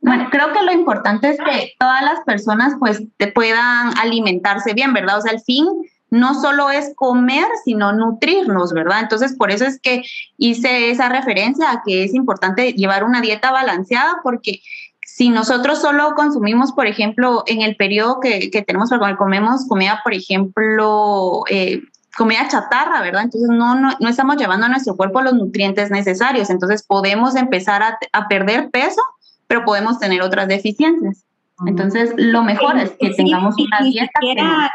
Bueno, 0.00 0.28
creo 0.30 0.52
que 0.52 0.62
lo 0.62 0.72
importante 0.72 1.28
es 1.28 1.38
que 1.38 1.72
todas 1.76 2.02
las 2.02 2.20
personas 2.20 2.74
pues 2.78 3.02
te 3.16 3.26
puedan 3.26 3.98
alimentarse 3.98 4.72
bien, 4.72 4.92
¿verdad? 4.92 5.18
O 5.18 5.20
sea, 5.22 5.32
el 5.32 5.40
fin 5.40 5.66
no 6.10 6.40
solo 6.40 6.70
es 6.70 6.92
comer, 6.94 7.46
sino 7.64 7.92
nutrirnos, 7.92 8.72
¿verdad? 8.72 9.00
Entonces, 9.00 9.36
por 9.36 9.50
eso 9.50 9.66
es 9.66 9.80
que 9.80 10.02
hice 10.36 10.90
esa 10.90 11.08
referencia 11.08 11.70
a 11.70 11.82
que 11.84 12.04
es 12.04 12.14
importante 12.14 12.72
llevar 12.72 13.04
una 13.04 13.20
dieta 13.20 13.50
balanceada 13.50 14.20
porque 14.22 14.60
si 15.04 15.30
nosotros 15.30 15.80
solo 15.80 16.14
consumimos, 16.14 16.72
por 16.72 16.86
ejemplo, 16.86 17.42
en 17.46 17.62
el 17.62 17.76
periodo 17.76 18.20
que, 18.20 18.50
que 18.50 18.62
tenemos 18.62 18.88
para 18.88 19.00
comer, 19.00 19.16
comemos 19.16 19.66
comida, 19.66 20.00
por 20.04 20.14
ejemplo, 20.14 21.42
eh, 21.50 21.82
comida 22.18 22.48
chatarra, 22.48 23.00
¿verdad? 23.00 23.22
Entonces 23.22 23.48
no, 23.48 23.76
no, 23.76 23.90
no, 23.98 24.08
estamos 24.08 24.36
llevando 24.36 24.66
a 24.66 24.68
nuestro 24.68 24.96
cuerpo 24.96 25.22
los 25.22 25.34
nutrientes 25.34 25.90
necesarios. 25.90 26.50
Entonces 26.50 26.82
podemos 26.82 27.36
empezar 27.36 27.82
a, 27.82 27.98
a, 28.12 28.28
perder 28.28 28.70
peso, 28.70 29.00
pero 29.46 29.64
podemos 29.64 30.00
tener 30.00 30.20
otras 30.20 30.48
deficiencias. 30.48 31.24
Entonces, 31.66 32.12
lo 32.16 32.42
mejor 32.42 32.78
es 32.78 32.90
que 33.00 33.10
tengamos 33.14 33.56
una 33.58 33.80
dieta. 33.80 34.20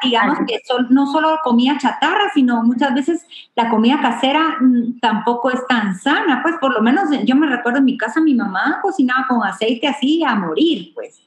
digamos 0.03 0.37
que 0.45 0.59
no 0.89 1.05
solo 1.07 1.39
comida 1.43 1.77
chatarra, 1.77 2.29
sino 2.33 2.61
muchas 2.63 2.93
veces 2.93 3.25
la 3.55 3.69
comida 3.69 4.01
casera 4.01 4.57
mm, 4.59 4.99
tampoco 4.99 5.49
es 5.49 5.65
tan 5.67 5.95
sana. 5.97 6.41
Pues 6.41 6.55
por 6.59 6.73
lo 6.73 6.81
menos 6.81 7.09
yo 7.23 7.35
me 7.35 7.47
recuerdo 7.47 7.79
en 7.79 7.85
mi 7.85 7.97
casa, 7.97 8.19
mi 8.19 8.33
mamá 8.33 8.79
cocinaba 8.81 9.27
con 9.29 9.45
aceite 9.45 9.87
así 9.87 10.23
a 10.25 10.35
morir, 10.35 10.91
pues. 10.93 11.21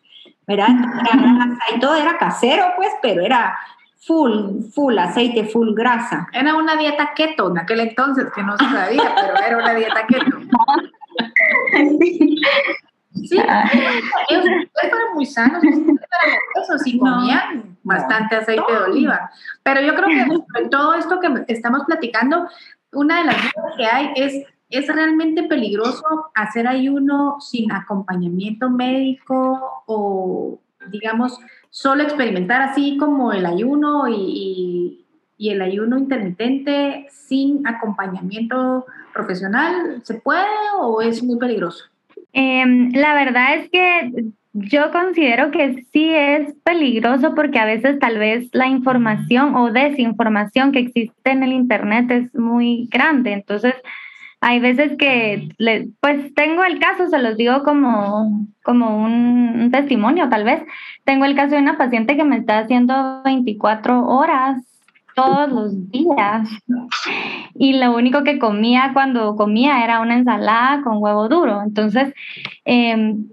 ¿Verdad? 0.46 0.68
y 1.74 1.80
todo 1.80 1.96
era 1.96 2.18
casero, 2.18 2.66
pues, 2.76 2.90
pero 3.00 3.24
era 3.24 3.56
full, 4.06 4.62
full 4.72 4.98
aceite, 4.98 5.44
full 5.44 5.74
grasa. 5.74 6.28
Era 6.32 6.54
una 6.54 6.76
dieta 6.76 7.12
keto 7.14 7.50
en 7.50 7.58
aquel 7.58 7.80
entonces, 7.80 8.26
que 8.34 8.42
no 8.42 8.56
se 8.56 8.64
sabía, 8.64 9.14
pero 9.14 9.36
era 9.46 9.58
una 9.58 9.74
dieta 9.74 10.06
keto. 10.06 10.38
Sí, 13.24 13.38
ellos, 13.38 14.44
eran 14.82 15.14
muy 15.14 15.24
sanos, 15.24 15.62
esos 15.64 16.86
y 16.86 16.98
comían 16.98 17.78
bastante 17.82 18.36
aceite 18.36 18.70
de 18.70 18.78
oliva. 18.78 19.30
Pero 19.62 19.80
yo 19.80 19.94
creo 19.94 20.08
que 20.08 20.60
en 20.60 20.68
todo 20.70 20.92
esto 20.92 21.18
que 21.18 21.44
estamos 21.48 21.84
platicando, 21.86 22.46
una 22.92 23.20
de 23.20 23.24
las 23.24 23.36
cosas 23.36 23.72
que 23.78 23.86
hay 23.86 24.12
es, 24.16 24.44
¿es 24.68 24.86
realmente 24.94 25.44
peligroso 25.44 26.30
hacer 26.34 26.68
ayuno 26.68 27.40
sin 27.40 27.72
acompañamiento 27.72 28.68
médico 28.68 29.82
o, 29.86 30.60
digamos, 30.88 31.40
solo 31.76 32.04
experimentar 32.04 32.62
así 32.62 32.96
como 32.96 33.34
el 33.34 33.44
ayuno 33.44 34.08
y, 34.08 35.04
el 35.38 35.60
ayuno 35.60 35.98
intermitente 35.98 37.06
sin 37.10 37.66
acompañamiento 37.66 38.86
profesional? 39.12 40.00
¿Se 40.02 40.14
puede 40.14 40.46
o 40.80 41.02
es 41.02 41.22
muy 41.22 41.38
peligroso? 41.38 41.84
Em, 42.32 42.90
la 42.92 43.12
verdad 43.12 43.56
es 43.56 43.70
que 43.70 44.24
yo 44.54 44.90
considero 44.90 45.50
que 45.50 45.84
sí 45.92 46.08
es 46.08 46.54
peligroso 46.64 47.34
porque 47.34 47.58
a 47.58 47.66
veces 47.66 47.98
tal 47.98 48.16
vez 48.18 48.48
la 48.52 48.68
información 48.68 49.54
o 49.54 49.70
desinformación 49.70 50.72
que 50.72 50.78
existe 50.78 51.30
en 51.30 51.42
el 51.42 51.52
Internet 51.52 52.10
es 52.10 52.34
muy 52.34 52.88
grande. 52.90 53.34
Entonces, 53.34 53.74
hay 54.46 54.60
veces 54.60 54.92
que, 54.96 55.48
pues 55.98 56.32
tengo 56.34 56.62
el 56.62 56.78
caso, 56.78 57.08
se 57.08 57.18
los 57.18 57.36
digo 57.36 57.64
como, 57.64 58.46
como 58.62 58.96
un, 58.96 59.70
testimonio 59.72 60.28
tal 60.28 60.44
vez. 60.44 60.62
Tengo 61.02 61.24
el 61.24 61.34
caso 61.34 61.56
de 61.56 61.62
una 61.62 61.76
paciente 61.76 62.16
que 62.16 62.22
me 62.22 62.36
está 62.36 62.60
haciendo 62.60 63.22
24 63.24 64.06
horas 64.06 64.62
todos 65.16 65.50
los 65.50 65.90
días. 65.90 66.48
Y 67.56 67.72
lo 67.72 67.96
único 67.96 68.22
que 68.22 68.38
comía 68.38 68.92
cuando 68.92 69.34
comía 69.34 69.82
era 69.82 70.00
una 70.00 70.14
ensalada 70.14 70.80
con 70.84 71.02
huevo 71.02 71.28
duro. 71.28 71.62
Entonces, 71.62 72.14
em, 72.64 73.26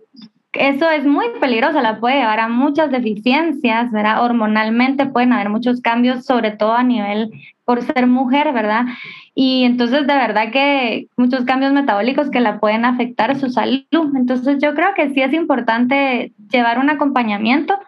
eso 0.54 0.90
es 0.90 1.06
muy 1.06 1.26
peligroso, 1.40 1.82
la 1.82 2.00
puede 2.00 2.18
llevar 2.18 2.40
a 2.40 2.48
muchas 2.48 2.92
deficiencias, 2.92 3.92
¿verdad? 3.92 4.24
Hormonalmente 4.24 5.06
pueden 5.06 5.34
haber 5.34 5.50
muchos 5.50 5.82
cambios, 5.82 6.26
sobre 6.26 6.52
todo 6.52 6.74
a 6.74 6.84
nivel 6.84 7.32
por 7.66 7.82
ser 7.82 8.08
mujer, 8.08 8.52
¿verdad? 8.54 8.86
Y 9.34 9.64
entonces 9.64 10.06
de 10.06 10.14
verdad 10.14 10.52
que 10.52 11.08
muchos 11.18 11.46
cambios 11.46 11.72
metabólicos 11.74 12.30
que 12.30 12.40
la 12.40 12.60
pueden 12.60 12.86
afectar 12.86 13.38
su 13.40 13.50
salud. 13.50 13.84
Entonces 14.16 14.58
yo 14.62 14.76
creo 14.76 14.94
que 14.96 15.10
sí 15.12 15.22
es 15.22 15.34
importante 15.34 16.34
llevar 16.52 16.80
un 16.80 16.90
acompañamiento 16.90 17.80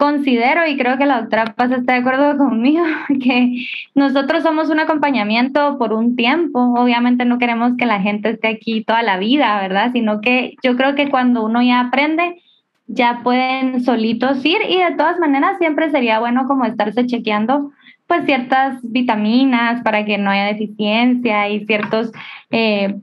considero 0.00 0.66
y 0.66 0.78
creo 0.78 0.96
que 0.96 1.04
la 1.04 1.20
doctora 1.20 1.54
Paz 1.54 1.70
está 1.70 1.92
de 1.92 1.98
acuerdo 1.98 2.36
conmigo 2.38 2.82
que 3.22 3.66
nosotros 3.94 4.42
somos 4.42 4.70
un 4.70 4.80
acompañamiento 4.80 5.78
por 5.78 5.92
un 5.92 6.16
tiempo. 6.16 6.74
Obviamente 6.78 7.26
no 7.26 7.38
queremos 7.38 7.76
que 7.76 7.84
la 7.84 8.00
gente 8.00 8.30
esté 8.30 8.48
aquí 8.48 8.82
toda 8.82 9.02
la 9.02 9.18
vida, 9.18 9.60
¿verdad? 9.60 9.92
Sino 9.92 10.22
que 10.22 10.56
yo 10.62 10.76
creo 10.76 10.94
que 10.94 11.10
cuando 11.10 11.44
uno 11.44 11.62
ya 11.62 11.80
aprende, 11.80 12.40
ya 12.86 13.20
pueden 13.22 13.84
solitos 13.84 14.44
ir 14.44 14.58
y 14.68 14.78
de 14.78 14.92
todas 14.96 15.18
maneras 15.18 15.58
siempre 15.58 15.90
sería 15.90 16.18
bueno 16.18 16.46
como 16.48 16.64
estarse 16.64 17.06
chequeando 17.06 17.70
pues 18.06 18.24
ciertas 18.24 18.80
vitaminas 18.82 19.82
para 19.82 20.04
que 20.04 20.18
no 20.18 20.30
haya 20.30 20.46
deficiencia 20.46 21.48
y 21.48 21.64
ciertas 21.66 22.10
eh, 22.50 22.96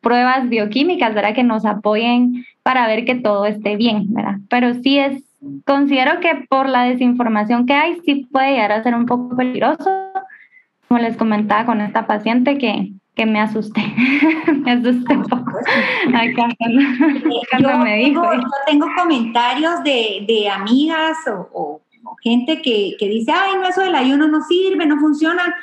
pruebas 0.00 0.48
bioquímicas, 0.48 1.14
¿verdad? 1.14 1.34
Que 1.34 1.44
nos 1.44 1.64
apoyen 1.64 2.44
para 2.64 2.88
ver 2.88 3.04
que 3.04 3.14
todo 3.14 3.46
esté 3.46 3.76
bien, 3.76 4.12
¿verdad? 4.12 4.38
Pero 4.48 4.74
sí 4.82 4.98
es 4.98 5.31
considero 5.64 6.20
que 6.20 6.46
por 6.48 6.68
la 6.68 6.84
desinformación 6.84 7.66
que 7.66 7.74
hay, 7.74 8.00
sí 8.04 8.28
puede 8.30 8.52
llegar 8.52 8.72
a 8.72 8.82
ser 8.82 8.94
un 8.94 9.06
poco 9.06 9.36
peligroso, 9.36 9.90
como 10.88 11.00
les 11.00 11.16
comentaba 11.16 11.66
con 11.66 11.80
esta 11.80 12.06
paciente 12.06 12.58
que, 12.58 12.92
que 13.14 13.26
me 13.26 13.40
asusté, 13.40 13.82
me 14.64 14.72
asusté 14.72 15.16
un 15.16 15.24
poco. 15.24 15.52
Acá, 16.14 16.48
yo, 17.58 17.78
me 17.78 17.96
dijo. 17.96 18.22
Tengo, 18.22 18.34
yo 18.34 18.48
tengo 18.66 18.86
comentarios 18.96 19.82
de, 19.82 20.24
de 20.26 20.48
amigas 20.48 21.16
o, 21.26 21.48
o, 21.52 21.80
gente 22.22 22.62
que, 22.62 22.94
que, 22.98 23.08
dice, 23.08 23.32
ay, 23.32 23.54
no, 23.56 23.68
eso 23.68 23.80
del 23.80 23.94
ayuno 23.94 24.28
no 24.28 24.42
sirve, 24.42 24.86
no 24.86 24.98
funciona. 24.98 25.54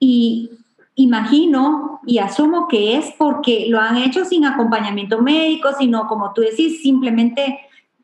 Y 0.00 0.50
imagino 0.94 2.00
y 2.06 2.18
asumo 2.18 2.66
que 2.68 2.96
es 2.96 3.14
porque 3.16 3.66
lo 3.68 3.80
han 3.80 3.96
hecho 3.96 4.24
sin 4.24 4.44
acompañamiento 4.44 5.22
médico, 5.22 5.70
sino 5.78 6.06
como 6.06 6.32
tú 6.32 6.42
decís, 6.42 6.82
simplemente 6.82 7.60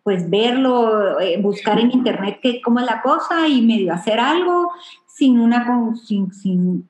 pues 0.09 0.31
verlo, 0.31 1.21
eh, 1.21 1.39
buscar 1.39 1.79
en 1.79 1.93
internet 1.93 2.39
qué, 2.43 2.63
cómo 2.63 2.81
es 2.81 2.87
la 2.87 3.03
cosa 3.03 3.47
y 3.47 3.61
medio 3.61 3.93
hacer 3.93 4.19
algo 4.19 4.73
sin 5.07 5.39
una 5.39 5.67
sin, 6.03 6.33
sin 6.33 6.89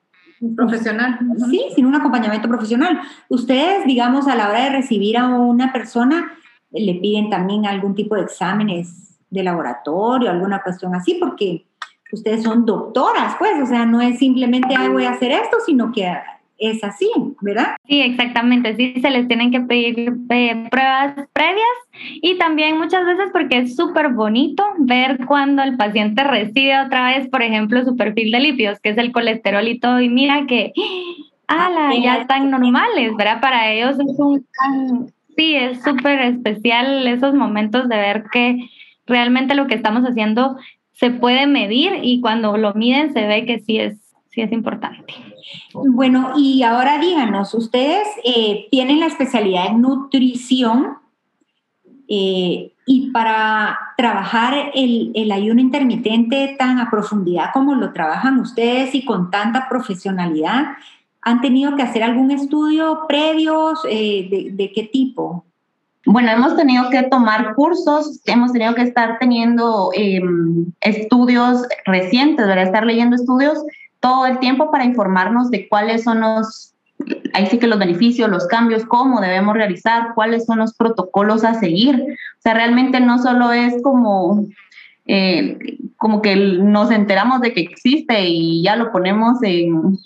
profesional. 0.55 1.19
Sí, 1.49 1.65
sin 1.75 1.85
un 1.85 1.95
acompañamiento 1.95 2.47
profesional. 2.47 2.97
Ustedes, 3.27 3.85
digamos, 3.85 4.29
a 4.29 4.37
la 4.37 4.47
hora 4.47 4.63
de 4.63 4.69
recibir 4.69 5.17
a 5.17 5.27
una 5.27 5.73
persona, 5.73 6.31
le 6.71 6.93
piden 6.95 7.29
también 7.29 7.65
algún 7.65 7.93
tipo 7.93 8.15
de 8.15 8.21
exámenes 8.21 9.19
de 9.29 9.43
laboratorio, 9.43 10.29
alguna 10.29 10.61
cuestión 10.61 10.95
así, 10.95 11.15
porque 11.19 11.65
ustedes 12.13 12.41
son 12.41 12.65
doctoras, 12.65 13.35
pues, 13.37 13.61
o 13.61 13.65
sea, 13.65 13.85
no 13.85 13.99
es 13.99 14.17
simplemente, 14.17 14.75
Ay, 14.77 14.87
voy 14.87 15.03
a 15.03 15.11
hacer 15.11 15.33
esto, 15.33 15.57
sino 15.65 15.91
que 15.91 16.09
es 16.59 16.83
así, 16.83 17.09
¿verdad? 17.41 17.75
Sí, 17.87 18.01
exactamente, 18.01 18.75
sí, 18.75 18.93
se 19.01 19.09
les 19.09 19.27
tienen 19.27 19.51
que 19.51 19.61
pedir 19.61 20.13
eh, 20.29 20.67
pruebas 20.69 21.15
previas 21.33 21.65
y 22.21 22.37
también 22.37 22.77
muchas 22.77 23.05
veces 23.05 23.29
porque 23.31 23.59
es 23.59 23.75
súper 23.75 24.09
bonito 24.09 24.63
ver 24.77 25.25
cuando 25.25 25.63
el 25.63 25.77
paciente 25.77 26.23
recibe 26.23 26.79
otra 26.81 27.07
vez, 27.07 27.27
por 27.29 27.41
ejemplo, 27.41 27.83
su 27.83 27.95
perfil 27.95 28.31
de 28.31 28.39
lípidos, 28.39 28.79
que 28.79 28.89
es 28.89 28.97
el 28.97 29.11
colesterol 29.11 29.67
y 29.67 29.79
todo, 29.79 30.01
y 30.01 30.09
mira 30.09 30.45
que, 30.47 30.73
¡ala! 31.47 31.95
Ya 31.95 32.17
están 32.17 32.51
normales, 32.51 33.15
¿verdad? 33.17 33.41
Para 33.41 33.71
ellos 33.71 33.97
es 33.99 34.19
un... 34.19 34.45
Sí, 35.35 35.55
es 35.55 35.81
súper 35.81 36.19
especial 36.21 37.07
esos 37.07 37.33
momentos 37.33 37.87
de 37.87 37.95
ver 37.95 38.25
que 38.29 38.69
realmente 39.07 39.55
lo 39.55 39.67
que 39.67 39.75
estamos 39.75 40.03
haciendo 40.03 40.57
se 40.91 41.11
puede 41.11 41.47
medir 41.47 41.99
y 42.03 42.19
cuando 42.19 42.57
lo 42.57 42.73
miden 42.73 43.13
se 43.13 43.25
ve 43.25 43.45
que 43.45 43.59
sí 43.59 43.79
es 43.79 44.08
sí 44.39 44.45
es 44.45 44.51
importante. 44.51 45.13
Bueno, 45.73 46.33
y 46.37 46.63
ahora 46.63 46.97
díganos, 46.97 47.53
ustedes 47.53 48.07
eh, 48.23 48.67
tienen 48.71 48.99
la 48.99 49.07
especialidad 49.07 49.67
en 49.67 49.81
nutrición 49.81 50.97
eh, 52.07 52.73
y 52.85 53.11
para 53.11 53.77
trabajar 53.97 54.71
el, 54.73 55.11
el, 55.13 55.31
ayuno 55.31 55.61
intermitente 55.61 56.55
tan 56.57 56.79
a 56.79 56.89
profundidad 56.89 57.51
como 57.53 57.75
lo 57.75 57.93
trabajan 57.93 58.39
ustedes 58.39 58.95
y 58.95 59.05
con 59.05 59.29
tanta 59.29 59.67
profesionalidad, 59.69 60.69
¿han 61.21 61.41
tenido 61.41 61.75
que 61.75 61.83
hacer 61.83 62.01
algún 62.01 62.31
estudio 62.31 63.01
previos? 63.07 63.79
Eh, 63.89 64.27
de, 64.31 64.51
de, 64.53 64.71
qué 64.71 64.83
tipo? 64.83 65.45
Bueno, 66.05 66.31
hemos 66.31 66.55
tenido 66.55 66.89
que 66.89 67.03
tomar 67.03 67.53
cursos, 67.55 68.21
hemos 68.25 68.53
tenido 68.53 68.73
que 68.73 68.83
estar 68.83 69.19
teniendo 69.19 69.91
em, 69.93 70.71
estudios 70.81 71.67
recientes, 71.85 72.47
¿verdad? 72.47 72.63
Estar 72.63 72.85
leyendo 72.85 73.15
estudios 73.15 73.59
todo 73.99 74.25
el 74.25 74.39
tiempo 74.39 74.71
para 74.71 74.85
informarnos 74.85 75.49
de 75.51 75.67
cuáles 75.67 76.03
son 76.03 76.21
los, 76.21 76.73
ahí 77.33 77.47
sí 77.47 77.59
que 77.59 77.67
los 77.67 77.79
beneficios, 77.79 78.29
los 78.29 78.47
cambios, 78.47 78.85
cómo 78.85 79.21
debemos 79.21 79.55
realizar, 79.55 80.13
cuáles 80.15 80.45
son 80.45 80.59
los 80.59 80.73
protocolos 80.73 81.43
a 81.43 81.55
seguir. 81.55 81.95
O 81.95 82.41
sea, 82.41 82.53
realmente 82.53 82.99
no 82.99 83.17
solo 83.19 83.51
es 83.51 83.81
como, 83.81 84.45
eh, 85.05 85.77
como 85.97 86.21
que 86.21 86.35
nos 86.35 86.91
enteramos 86.91 87.41
de 87.41 87.53
que 87.53 87.61
existe 87.61 88.27
y 88.27 88.63
ya 88.63 88.75
lo 88.75 88.91
ponemos 88.91 89.41
en, 89.43 89.97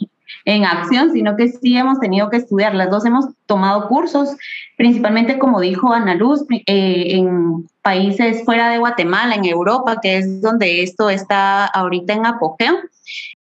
en 0.46 0.66
acción, 0.66 1.12
sino 1.12 1.36
que 1.36 1.50
sí 1.50 1.78
hemos 1.78 2.00
tenido 2.00 2.30
que 2.30 2.38
estudiar. 2.38 2.76
Las 2.76 2.90
dos 2.90 3.06
hemos 3.06 3.26
tomado 3.46 3.88
cursos, 3.88 4.36
principalmente 4.78 5.40
como 5.40 5.60
dijo 5.62 5.94
Ana 5.94 6.16
Luz, 6.16 6.46
eh, 6.50 7.16
en 7.16 7.68
países 7.82 8.44
fuera 8.44 8.70
de 8.70 8.78
Guatemala, 8.78 9.36
en 9.36 9.46
Europa, 9.46 10.00
que 10.02 10.18
es 10.18 10.42
donde 10.42 10.84
esto 10.84 11.10
está 11.10 11.66
ahorita 11.66 12.14
en 12.14 12.26
apogeo. 12.26 12.76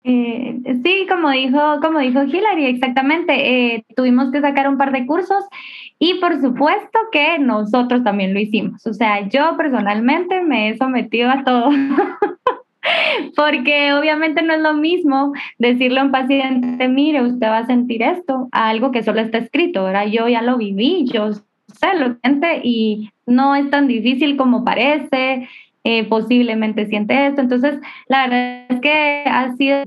Eh, 0.05 0.61
sí, 0.83 1.07
como 1.09 1.31
dijo, 1.31 1.59
como 1.81 2.01
dijo 2.01 2.23
Hilary, 2.23 2.67
exactamente. 2.67 3.75
Eh, 3.75 3.85
tuvimos 3.97 4.31
que 4.33 4.41
sacar 4.41 4.69
un 4.69 4.79
par 4.79 4.93
de 4.93 5.07
cursos 5.07 5.45
y 5.99 6.15
por 6.15 6.41
supuesto 6.41 6.99
que 7.11 7.39
nosotros 7.39 8.03
también 8.03 8.35
lo 8.35 8.41
hicimos. 8.41 8.87
O 8.87 8.93
sea, 8.93 9.29
yo 9.29 9.57
personalmente 9.57 10.43
me 10.43 10.69
he 10.69 10.77
sometido 10.77 11.31
a 11.31 11.45
todo. 11.45 11.71
Porque 13.37 13.93
obviamente 13.93 14.43
no 14.43 14.55
es 14.55 14.61
lo 14.61 14.75
mismo 14.75 15.33
decirle 15.59 16.01
a 16.01 16.05
un 16.05 16.11
paciente, 16.11 16.89
mire, 16.89 17.23
usted 17.23 17.47
va 17.47 17.59
a 17.59 17.67
sentir 17.67 18.03
esto, 18.03 18.49
a 18.51 18.69
algo 18.69 18.91
que 18.91 19.05
solo 19.05 19.21
está 19.21 19.39
escrito. 19.39 19.89
Yo 20.11 20.29
ya 20.29 20.43
lo 20.43 20.57
viví, 20.59 21.05
yo 21.13 21.33
sé, 21.33 21.95
lo 21.97 22.17
siente 22.21 22.61
y 22.65 23.11
no 23.27 23.55
es 23.55 23.71
tan 23.71 23.87
difícil 23.87 24.37
como 24.37 24.65
parece, 24.65 25.49
eh, 25.85 26.09
posiblemente 26.09 26.87
siente 26.87 27.27
esto. 27.27 27.41
Entonces, 27.41 27.81
la 28.09 28.27
verdad 28.27 28.67
es 28.69 28.81
que 28.81 29.25
ha 29.27 29.53
sido 29.57 29.85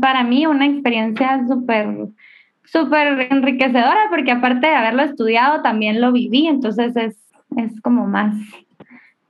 para 0.00 0.24
mí 0.24 0.46
una 0.46 0.66
experiencia 0.66 1.44
súper 1.46 2.08
súper 2.72 3.28
enriquecedora 3.30 4.08
porque 4.10 4.30
aparte 4.30 4.66
de 4.66 4.74
haberlo 4.74 5.02
estudiado 5.02 5.62
también 5.62 6.00
lo 6.00 6.12
viví, 6.12 6.46
entonces 6.46 6.94
es, 6.96 7.16
es 7.56 7.80
como 7.80 8.06
más, 8.06 8.34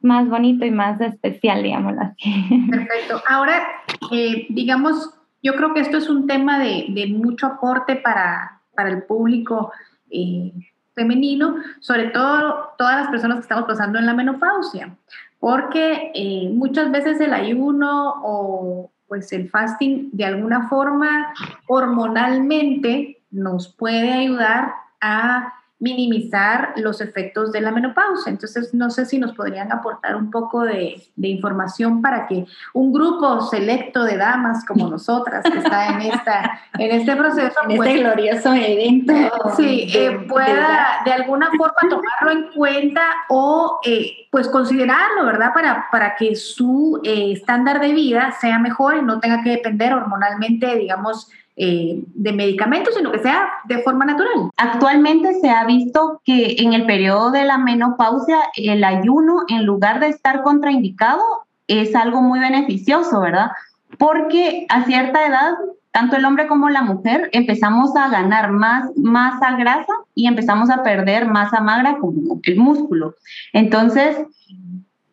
más 0.01 0.29
bonito 0.29 0.65
y 0.65 0.71
más 0.71 1.01
especial, 1.01 1.63
digámoslo 1.63 2.01
así. 2.03 2.69
Perfecto. 2.71 3.23
Ahora, 3.29 3.67
eh, 4.11 4.47
digamos, 4.49 5.15
yo 5.43 5.55
creo 5.55 5.73
que 5.73 5.81
esto 5.81 5.99
es 5.99 6.09
un 6.09 6.27
tema 6.27 6.59
de, 6.59 6.87
de 6.89 7.07
mucho 7.07 7.47
aporte 7.47 7.97
para, 7.97 8.61
para 8.75 8.91
el 8.91 9.05
público 9.05 9.73
eh, 10.11 10.53
femenino, 10.95 11.57
sobre 11.79 12.09
todo 12.09 12.71
todas 12.77 13.03
las 13.03 13.09
personas 13.09 13.37
que 13.37 13.43
estamos 13.43 13.65
pasando 13.67 14.01
en 14.01 14.07
la 14.07 14.15
menopausia, 14.15 14.97
porque 15.39 16.11
eh, 16.15 16.51
muchas 16.53 16.91
veces 16.91 17.21
el 17.21 17.33
ayuno 17.33 18.15
o 18.23 18.91
pues 19.07 19.33
el 19.33 19.49
fasting 19.49 20.11
de 20.13 20.25
alguna 20.25 20.69
forma 20.69 21.33
hormonalmente 21.67 23.23
nos 23.31 23.75
puede 23.75 24.13
ayudar 24.13 24.75
a 25.01 25.55
minimizar 25.81 26.73
los 26.77 27.01
efectos 27.01 27.53
de 27.53 27.61
la 27.61 27.71
menopausia. 27.71 28.31
Entonces, 28.31 28.75
no 28.75 28.91
sé 28.91 29.07
si 29.07 29.19
nos 29.19 29.33
podrían 29.33 29.71
aportar 29.71 30.17
un 30.17 30.31
poco 30.31 30.63
de, 30.63 31.03
información 31.17 32.03
para 32.03 32.27
que 32.27 32.47
un 32.73 32.93
grupo 32.93 33.43
selecto 33.43 34.03
de 34.05 34.17
damas 34.17 34.65
como 34.65 34.89
nosotras 34.91 35.45
que 35.45 35.59
está 35.59 35.89
en, 35.89 36.01
esta, 36.13 36.61
en 36.79 37.01
este 37.01 37.15
proceso, 37.15 37.55
en 37.65 37.71
este 37.71 37.77
pues, 37.77 38.01
glorioso 38.01 38.55
evento, 38.55 39.13
sí, 39.57 39.89
eh, 39.95 40.27
pueda 40.29 41.03
de, 41.05 41.13
alguna 41.13 41.51
forma 41.57 41.77
tomarlo 41.89 42.31
en 42.31 42.53
cuenta 42.53 43.03
o 43.29 43.81
eh, 43.85 44.27
pues 44.31 44.49
considerarlo, 44.49 45.27
¿verdad? 45.27 45.53
Para, 45.55 45.87
para 45.93 46.17
que 46.17 46.35
su 46.35 47.01
eh, 47.05 47.33
estándar 47.33 47.81
de 47.81 47.93
vida 47.93 48.33
sea 48.41 48.59
mejor 48.59 48.97
y 48.97 49.03
no 49.03 49.21
tenga 49.21 49.43
que 49.43 49.51
depender 49.51 49.95
hormonalmente, 49.95 50.75
digamos, 50.77 51.31
eh, 51.61 52.05
de 52.15 52.33
medicamentos, 52.33 52.95
sino 52.95 53.11
que 53.11 53.19
sea 53.19 53.49
de 53.65 53.83
forma 53.83 54.05
natural. 54.05 54.51
Actualmente 54.57 55.35
se 55.41 55.51
ha 55.51 55.65
visto 55.65 56.21
que 56.25 56.55
en 56.61 56.73
el 56.73 56.87
periodo 56.87 57.33
de 57.33 57.45
la 57.45 57.59
menopausia 57.59 58.39
el 58.55 58.85
ayuno, 58.85 59.43
en 59.49 59.67
lugar 59.67 59.99
de 59.99 60.07
estar 60.07 60.45
contraindicado, 60.45 61.21
es 61.67 61.97
algo 61.97 62.23
muy 62.23 62.39
beneficioso, 62.39 63.21
¿verdad? 63.21 63.51
Porque 63.99 64.67
a 64.69 64.85
cierta 64.85 65.27
edad, 65.27 65.55
tanto 65.91 66.15
el 66.15 66.25
hombre 66.27 66.47
como 66.47 66.71
la 66.71 66.83
mujer 66.83 67.29
empezamos 67.33 67.97
a 67.97 68.09
ganar 68.09 68.53
más 68.53 68.91
masa 68.97 69.57
grasa 69.57 69.93
y 70.15 70.29
empezamos 70.29 70.71
a 70.71 70.85
perder 70.85 71.27
masa 71.27 71.61
magra 71.61 71.99
como 71.99 72.39
el 72.45 72.57
músculo. 72.57 73.17
Entonces, 73.53 74.17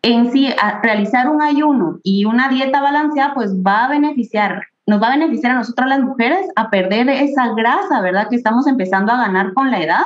en 0.04 0.32
sí, 0.32 0.54
realizar 0.84 1.28
un 1.28 1.42
ayuno 1.42 1.98
y 2.04 2.26
una 2.26 2.50
dieta 2.50 2.82
balanceada, 2.82 3.34
pues 3.34 3.52
va 3.56 3.86
a 3.86 3.90
beneficiar 3.90 4.62
nos 4.88 5.02
va 5.02 5.08
a 5.08 5.18
beneficiar 5.18 5.54
a 5.54 5.60
nosotras 5.60 5.90
las 5.90 6.00
mujeres 6.02 6.48
a 6.56 6.70
perder 6.70 7.10
esa 7.10 7.54
grasa, 7.54 8.02
¿verdad? 8.02 8.28
Que 8.30 8.36
estamos 8.36 8.68
empezando 8.68 9.12
a 9.12 9.18
ganar 9.18 9.54
con 9.54 9.72
la 9.72 9.82
edad. 9.82 10.06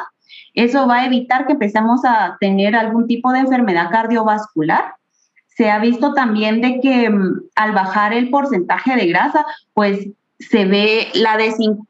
Eso 0.53 0.87
va 0.87 0.99
a 0.99 1.05
evitar 1.05 1.45
que 1.45 1.53
empecemos 1.53 2.01
a 2.05 2.37
tener 2.39 2.75
algún 2.75 3.07
tipo 3.07 3.31
de 3.31 3.39
enfermedad 3.39 3.91
cardiovascular. 3.91 4.95
Se 5.47 5.69
ha 5.69 5.79
visto 5.79 6.13
también 6.13 6.61
de 6.61 6.79
que 6.79 7.09
mm, 7.09 7.41
al 7.55 7.73
bajar 7.73 8.13
el 8.13 8.29
porcentaje 8.29 8.95
de 8.95 9.07
grasa, 9.07 9.45
pues 9.73 10.07
se 10.39 10.63
ve 10.63 11.09
la, 11.15 11.37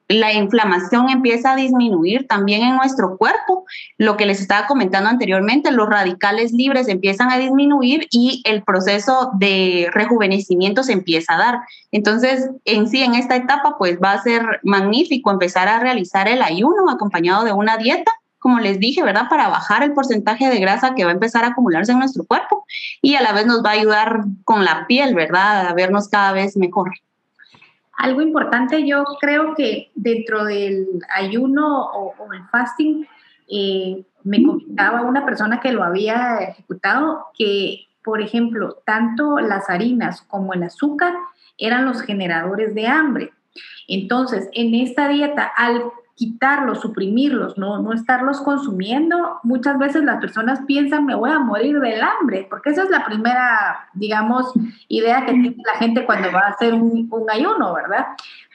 la 0.07 0.33
inflamación 0.33 1.09
empieza 1.09 1.51
a 1.51 1.55
disminuir 1.55 2.27
también 2.27 2.63
en 2.63 2.75
nuestro 2.77 3.15
cuerpo. 3.15 3.65
Lo 3.97 4.17
que 4.17 4.25
les 4.25 4.41
estaba 4.41 4.65
comentando 4.65 5.07
anteriormente, 5.07 5.71
los 5.71 5.87
radicales 5.87 6.51
libres 6.51 6.87
empiezan 6.87 7.31
a 7.31 7.37
disminuir 7.37 8.07
y 8.09 8.41
el 8.45 8.63
proceso 8.63 9.31
de 9.37 9.89
rejuvenecimiento 9.93 10.81
se 10.81 10.93
empieza 10.93 11.35
a 11.35 11.37
dar. 11.37 11.59
Entonces, 11.91 12.49
en 12.65 12.87
sí, 12.87 13.03
en 13.03 13.13
esta 13.13 13.35
etapa, 13.35 13.75
pues 13.77 13.99
va 14.03 14.13
a 14.13 14.23
ser 14.23 14.59
magnífico 14.63 15.29
empezar 15.29 15.67
a 15.67 15.79
realizar 15.79 16.27
el 16.27 16.41
ayuno 16.41 16.89
acompañado 16.89 17.43
de 17.45 17.53
una 17.53 17.77
dieta 17.77 18.11
como 18.39 18.59
les 18.59 18.79
dije, 18.79 19.03
¿verdad? 19.03 19.27
Para 19.29 19.49
bajar 19.49 19.83
el 19.83 19.91
porcentaje 19.91 20.47
de 20.49 20.61
grasa 20.61 20.95
que 20.95 21.03
va 21.03 21.11
a 21.11 21.13
empezar 21.13 21.43
a 21.43 21.47
acumularse 21.47 21.91
en 21.91 21.99
nuestro 21.99 22.23
cuerpo 22.23 22.65
y 23.01 23.15
a 23.15 23.21
la 23.21 23.33
vez 23.33 23.45
nos 23.45 23.63
va 23.65 23.71
a 23.71 23.73
ayudar 23.73 24.21
con 24.45 24.63
la 24.63 24.87
piel, 24.87 25.13
¿verdad? 25.13 25.67
A 25.67 25.73
vernos 25.73 26.07
cada 26.07 26.31
vez 26.31 26.55
mejor. 26.55 26.89
Algo 27.99 28.21
importante, 28.21 28.87
yo 28.87 29.03
creo 29.19 29.53
que 29.55 29.91
dentro 29.93 30.45
del 30.45 30.87
ayuno 31.13 31.83
o, 31.91 32.31
el 32.31 32.47
fasting, 32.49 33.05
eh, 33.49 34.05
me 34.23 34.41
comentaba 34.41 35.01
una 35.01 35.25
persona 35.25 35.59
que 35.59 35.73
lo 35.73 35.83
había 35.83 36.37
ejecutado 36.37 37.25
que, 37.37 37.87
por 38.01 38.21
ejemplo, 38.21 38.77
tanto 38.85 39.39
las 39.39 39.69
harinas 39.69 40.21
como 40.21 40.53
el 40.53 40.63
azúcar 40.63 41.13
eran 41.57 41.83
los 41.83 42.01
generadores 42.01 42.73
de 42.73 42.87
hambre. 42.87 43.33
Entonces, 43.89 44.47
en 44.53 44.75
esta 44.75 45.09
dieta, 45.09 45.43
al 45.43 45.91
quitarlos, 46.19 46.81
suprimirlos, 46.81 47.57
no, 47.57 47.81
no 47.81 47.93
estarlos 47.93 48.41
consumiendo, 48.41 49.39
muchas 49.43 49.79
veces 49.79 50.03
las 50.03 50.19
personas 50.19 50.59
piensan 50.67 51.05
me 51.05 51.15
voy 51.15 51.31
a 51.31 51.39
morir 51.39 51.79
del 51.79 52.01
hambre, 52.01 52.45
porque 52.49 52.71
esa 52.71 52.83
es 52.83 52.89
la 52.89 53.05
primera, 53.05 53.87
digamos, 53.93 54.51
idea 54.89 55.25
que 55.25 55.31
tiene 55.31 55.55
la 55.65 55.79
gente 55.79 56.05
cuando 56.05 56.29
va 56.33 56.41
a 56.41 56.49
hacer 56.49 56.73
un, 56.73 57.09
ayuno, 57.31 57.73
¿verdad? 57.73 58.07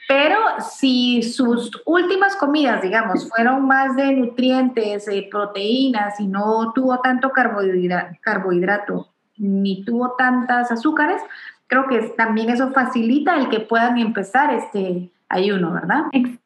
Pero 0.07 0.37
si 0.59 1.23
sus 1.23 1.71
últimas 1.87 2.35
comidas, 2.35 2.83
digamos, 2.83 3.27
fueron 3.29 3.65
más 3.65 3.95
de 3.95 4.11
nutrientes, 4.11 5.07
eh, 5.07 5.27
proteínas 5.31 6.19
y 6.19 6.27
no 6.27 6.71
tuvo 6.71 6.99
tanto 6.99 7.31
carbohidrato, 7.31 9.09
ni 9.37 9.83
tuvo 9.83 10.11
tantas 10.11 10.71
azúcares, 10.71 11.19
creo 11.65 11.87
que 11.87 12.13
también 12.15 12.51
eso 12.51 12.71
facilita 12.73 13.35
el 13.37 13.49
que 13.49 13.61
puedan 13.61 13.97
empezar 13.97 14.53
este 14.53 15.09
ayuno, 15.29 15.73
¿verdad? 15.73 16.03
Exacto, 16.11 16.44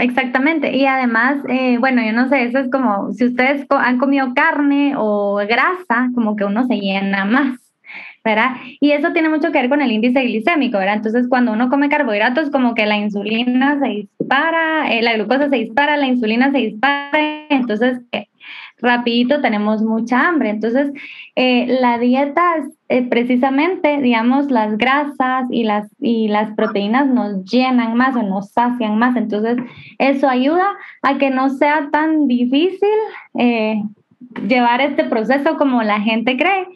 exactamente. 0.00 0.76
Y 0.76 0.86
además, 0.86 1.36
eh, 1.48 1.78
bueno, 1.78 2.02
yo 2.04 2.12
no 2.12 2.28
sé, 2.28 2.44
eso 2.44 2.58
es 2.58 2.70
como 2.70 3.12
si 3.12 3.26
ustedes 3.26 3.66
han 3.70 3.98
comido 3.98 4.34
carne 4.34 4.94
o 4.96 5.36
grasa, 5.36 6.10
como 6.14 6.36
que 6.36 6.44
uno 6.44 6.66
se 6.66 6.76
llena 6.76 7.24
más, 7.24 7.58
¿verdad? 8.24 8.56
Y 8.80 8.90
eso 8.92 9.12
tiene 9.12 9.28
mucho 9.28 9.52
que 9.52 9.60
ver 9.60 9.68
con 9.68 9.82
el 9.82 9.92
índice 9.92 10.22
glicémico, 10.22 10.78
¿verdad? 10.78 10.96
Entonces, 10.96 11.28
cuando 11.28 11.52
uno 11.52 11.68
come 11.70 11.88
carbohidratos, 11.88 12.50
como 12.50 12.74
que 12.74 12.86
la 12.86 12.98
insulina 12.98 13.78
se 13.80 13.88
dispara, 13.88 14.92
eh, 14.92 15.02
la 15.02 15.14
glucosa 15.14 15.48
se 15.48 15.56
dispara, 15.56 15.96
la 15.96 16.06
insulina 16.06 16.50
se 16.50 16.58
dispara, 16.58 17.46
entonces 17.50 18.00
eh, 18.12 18.26
rapidito 18.80 19.40
tenemos 19.40 19.82
mucha 19.82 20.28
hambre. 20.28 20.50
Entonces, 20.50 20.92
eh, 21.36 21.78
la 21.80 21.98
dieta, 21.98 22.42
eh, 22.88 23.02
precisamente, 23.08 24.00
digamos, 24.00 24.50
las 24.50 24.76
grasas 24.76 25.46
y 25.50 25.64
las, 25.64 25.90
y 26.00 26.28
las 26.28 26.54
proteínas 26.54 27.06
nos 27.06 27.44
llenan 27.44 27.94
más 27.94 28.16
o 28.16 28.22
nos 28.22 28.50
sacian 28.50 28.98
más. 28.98 29.16
Entonces, 29.16 29.58
eso 29.98 30.28
ayuda 30.28 30.66
a 31.02 31.18
que 31.18 31.30
no 31.30 31.50
sea 31.50 31.88
tan 31.90 32.28
difícil 32.28 32.88
eh, 33.38 33.82
llevar 34.46 34.80
este 34.80 35.04
proceso 35.04 35.56
como 35.56 35.82
la 35.82 36.00
gente 36.00 36.36
cree. 36.36 36.66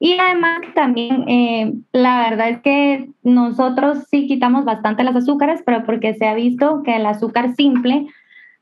Y 0.00 0.18
además 0.18 0.60
también, 0.74 1.86
la 1.92 2.28
verdad 2.28 2.50
es 2.50 2.60
que 2.60 3.08
nosotros 3.22 4.04
sí 4.10 4.26
quitamos 4.26 4.66
bastante 4.66 5.02
las 5.02 5.16
azúcares, 5.16 5.62
pero 5.64 5.84
porque 5.84 6.12
se 6.14 6.26
ha 6.26 6.34
visto 6.34 6.82
que 6.82 6.96
el 6.96 7.06
azúcar 7.06 7.54
simple 7.54 8.08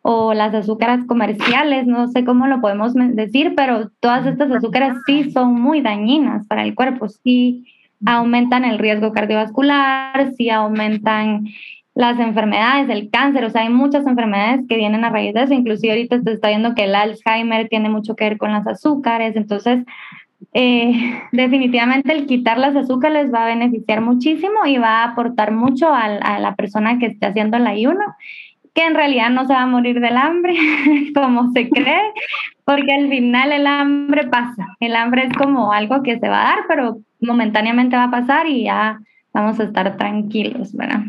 o 0.02 0.34
las 0.34 0.52
azúcares 0.52 1.06
comerciales, 1.06 1.86
no 1.86 2.08
sé 2.08 2.24
cómo 2.24 2.48
lo 2.48 2.60
podemos 2.60 2.92
decir, 2.94 3.54
pero 3.56 3.90
todas 4.00 4.26
estas 4.26 4.50
azúcares 4.50 4.96
sí 5.06 5.30
son 5.30 5.54
muy 5.54 5.80
dañinas 5.80 6.46
para 6.48 6.64
el 6.64 6.74
cuerpo, 6.74 7.08
sí 7.08 7.64
aumentan 8.04 8.64
el 8.64 8.78
riesgo 8.78 9.12
cardiovascular, 9.12 10.32
sí 10.36 10.50
aumentan 10.50 11.46
las 11.94 12.18
enfermedades, 12.18 12.88
el 12.88 13.10
cáncer, 13.10 13.44
o 13.44 13.50
sea, 13.50 13.62
hay 13.62 13.68
muchas 13.68 14.04
enfermedades 14.06 14.62
que 14.68 14.76
vienen 14.76 15.04
a 15.04 15.10
raíz 15.10 15.34
de 15.34 15.44
eso, 15.44 15.54
inclusive 15.54 15.92
ahorita 15.92 16.20
se 16.22 16.32
está 16.32 16.48
viendo 16.48 16.74
que 16.74 16.84
el 16.84 16.94
Alzheimer 16.96 17.68
tiene 17.68 17.88
mucho 17.88 18.16
que 18.16 18.24
ver 18.24 18.38
con 18.38 18.50
las 18.50 18.66
azúcares, 18.66 19.36
entonces 19.36 19.84
eh, 20.52 20.94
definitivamente 21.32 22.12
el 22.12 22.26
quitar 22.26 22.58
las 22.58 22.74
azúcares 22.74 23.32
va 23.32 23.44
a 23.44 23.48
beneficiar 23.48 24.00
muchísimo 24.00 24.66
y 24.66 24.78
va 24.78 25.02
a 25.02 25.12
aportar 25.12 25.52
mucho 25.52 25.88
a, 25.94 26.06
a 26.06 26.40
la 26.40 26.56
persona 26.56 26.98
que 26.98 27.06
esté 27.06 27.26
haciendo 27.26 27.56
el 27.58 27.68
ayuno 27.68 28.02
que 28.74 28.84
en 28.84 28.94
realidad 28.94 29.30
no 29.30 29.46
se 29.46 29.52
va 29.52 29.62
a 29.62 29.66
morir 29.66 30.00
del 30.00 30.16
hambre, 30.16 30.54
como 31.14 31.50
se 31.52 31.68
cree, 31.68 32.12
porque 32.64 32.92
al 32.92 33.08
final 33.08 33.52
el 33.52 33.66
hambre 33.66 34.26
pasa. 34.28 34.66
El 34.80 34.96
hambre 34.96 35.26
es 35.26 35.32
como 35.36 35.72
algo 35.72 36.02
que 36.02 36.18
se 36.18 36.28
va 36.28 36.42
a 36.42 36.54
dar, 36.56 36.58
pero 36.68 36.98
momentáneamente 37.20 37.96
va 37.96 38.04
a 38.04 38.10
pasar 38.10 38.46
y 38.46 38.64
ya 38.64 38.98
vamos 39.32 39.58
a 39.60 39.64
estar 39.64 39.96
tranquilos, 39.96 40.74
¿verdad? 40.74 41.02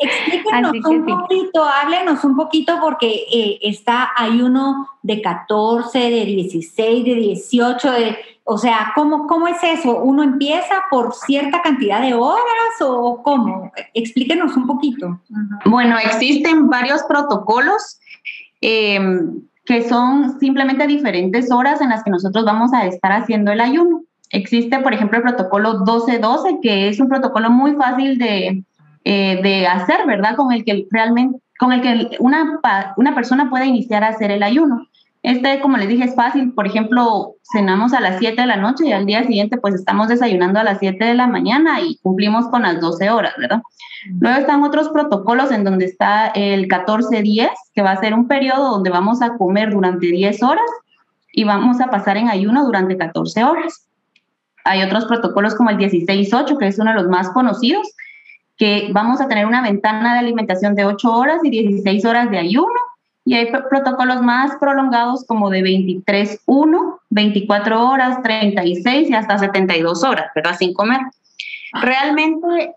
Explíquenos 0.00 0.72
un 0.86 1.04
poquito, 1.06 1.64
háblenos 1.64 2.24
un 2.24 2.36
poquito 2.36 2.78
porque 2.80 3.24
eh, 3.32 3.58
está, 3.62 4.10
hay 4.16 4.40
uno 4.42 4.88
de 5.02 5.20
14, 5.20 5.98
de 5.98 6.24
16, 6.24 7.04
de 7.04 7.14
18, 7.14 7.92
de, 7.92 8.16
o 8.44 8.58
sea, 8.58 8.92
¿cómo, 8.94 9.26
¿cómo 9.26 9.48
es 9.48 9.62
eso? 9.62 9.98
¿Uno 9.98 10.22
empieza 10.22 10.74
por 10.90 11.14
cierta 11.14 11.62
cantidad 11.62 12.02
de 12.02 12.14
horas 12.14 12.80
o 12.80 13.22
cómo? 13.22 13.72
Explíquenos 13.94 14.56
un 14.56 14.66
poquito. 14.66 15.20
Bueno, 15.64 15.96
existen 15.98 16.68
varios 16.68 17.02
protocolos 17.04 17.98
em, 18.60 19.40
que 19.64 19.88
son 19.88 20.38
simplemente 20.40 20.86
diferentes 20.86 21.50
horas 21.50 21.80
en 21.80 21.88
las 21.88 22.04
que 22.04 22.10
nosotros 22.10 22.44
vamos 22.44 22.72
a 22.74 22.86
estar 22.86 23.12
haciendo 23.12 23.50
el 23.50 23.60
ayuno. 23.60 24.02
Existe, 24.30 24.78
por 24.80 24.92
ejemplo, 24.92 25.18
el 25.18 25.24
protocolo 25.24 25.80
12-12, 25.80 26.60
que 26.60 26.88
es 26.88 27.00
un 27.00 27.08
protocolo 27.08 27.50
muy 27.50 27.74
fácil 27.76 28.18
de, 28.18 28.62
eh, 29.04 29.40
de 29.42 29.66
hacer, 29.66 30.06
¿verdad? 30.06 30.36
Con 30.36 30.52
el 30.52 30.64
que 30.64 30.86
realmente, 30.90 31.38
con 31.58 31.72
el 31.72 31.80
que 31.80 32.16
una, 32.18 32.60
una 32.96 33.14
persona 33.14 33.50
puede 33.50 33.66
iniciar 33.66 34.02
a 34.02 34.08
hacer 34.08 34.30
el 34.30 34.42
ayuno. 34.42 34.88
Este, 35.24 35.58
como 35.60 35.78
les 35.78 35.88
dije, 35.88 36.04
es 36.04 36.14
fácil. 36.14 36.52
Por 36.52 36.66
ejemplo, 36.66 37.36
cenamos 37.50 37.94
a 37.94 38.00
las 38.00 38.18
7 38.18 38.38
de 38.38 38.46
la 38.46 38.56
noche 38.56 38.86
y 38.86 38.92
al 38.92 39.06
día 39.06 39.24
siguiente 39.24 39.56
pues 39.56 39.74
estamos 39.74 40.08
desayunando 40.08 40.60
a 40.60 40.64
las 40.64 40.78
7 40.80 41.02
de 41.02 41.14
la 41.14 41.26
mañana 41.26 41.80
y 41.80 41.96
cumplimos 42.02 42.48
con 42.48 42.62
las 42.62 42.78
12 42.78 43.08
horas, 43.08 43.32
¿verdad? 43.38 43.62
Luego 44.20 44.38
están 44.38 44.62
otros 44.64 44.90
protocolos 44.90 45.50
en 45.50 45.64
donde 45.64 45.86
está 45.86 46.26
el 46.28 46.68
14-10, 46.68 47.48
que 47.74 47.80
va 47.82 47.92
a 47.92 48.00
ser 48.00 48.12
un 48.12 48.28
periodo 48.28 48.72
donde 48.72 48.90
vamos 48.90 49.22
a 49.22 49.38
comer 49.38 49.70
durante 49.72 50.08
10 50.08 50.42
horas 50.42 50.70
y 51.32 51.44
vamos 51.44 51.80
a 51.80 51.86
pasar 51.86 52.18
en 52.18 52.28
ayuno 52.28 52.64
durante 52.64 52.98
14 52.98 53.44
horas. 53.44 53.86
Hay 54.64 54.82
otros 54.82 55.06
protocolos 55.06 55.54
como 55.54 55.70
el 55.70 55.78
16-8, 55.78 56.58
que 56.58 56.66
es 56.66 56.78
uno 56.78 56.90
de 56.90 56.96
los 56.96 57.08
más 57.08 57.30
conocidos, 57.30 57.86
que 58.56 58.88
vamos 58.92 59.20
a 59.20 59.28
tener 59.28 59.46
una 59.46 59.62
ventana 59.62 60.14
de 60.14 60.20
alimentación 60.20 60.74
de 60.74 60.84
8 60.84 61.12
horas 61.12 61.40
y 61.42 61.50
16 61.50 62.04
horas 62.04 62.30
de 62.30 62.38
ayuno 62.38 62.74
y 63.24 63.34
hay 63.34 63.50
protocolos 63.50 64.22
más 64.22 64.56
prolongados 64.60 65.24
como 65.24 65.48
de 65.48 65.62
23.1, 65.62 66.98
24 67.08 67.88
horas, 67.88 68.22
36 68.22 69.08
y 69.08 69.14
hasta 69.14 69.38
72 69.38 70.04
horas, 70.04 70.30
¿verdad? 70.34 70.56
Sin 70.58 70.74
comer. 70.74 71.00
Realmente, 71.80 72.74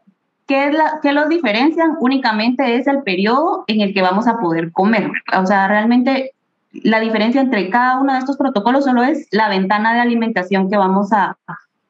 ¿qué, 0.48 0.68
es 0.68 0.74
la, 0.74 1.00
¿qué 1.02 1.12
los 1.12 1.28
diferencian? 1.28 1.98
Únicamente 2.00 2.78
es 2.78 2.88
el 2.88 3.04
periodo 3.04 3.66
en 3.68 3.82
el 3.82 3.94
que 3.94 4.02
vamos 4.02 4.26
a 4.28 4.40
poder 4.40 4.72
comer. 4.72 5.12
O 5.38 5.46
sea, 5.46 5.68
realmente 5.68 6.32
la 6.72 7.02
diferencia 7.02 7.42
entre 7.42 7.70
cada 7.70 8.00
uno 8.00 8.14
de 8.14 8.20
estos 8.20 8.38
protocolos 8.38 8.86
solo 8.86 9.04
es 9.04 9.28
la 9.32 9.50
ventana 9.50 9.94
de 9.94 10.00
alimentación 10.00 10.70
que 10.70 10.78
vamos 10.78 11.12
a, 11.12 11.38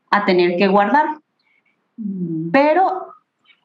a 0.10 0.26
tener 0.26 0.58
que 0.58 0.68
guardar. 0.68 1.06
Mm. 1.98 2.50
Pero, 2.52 3.14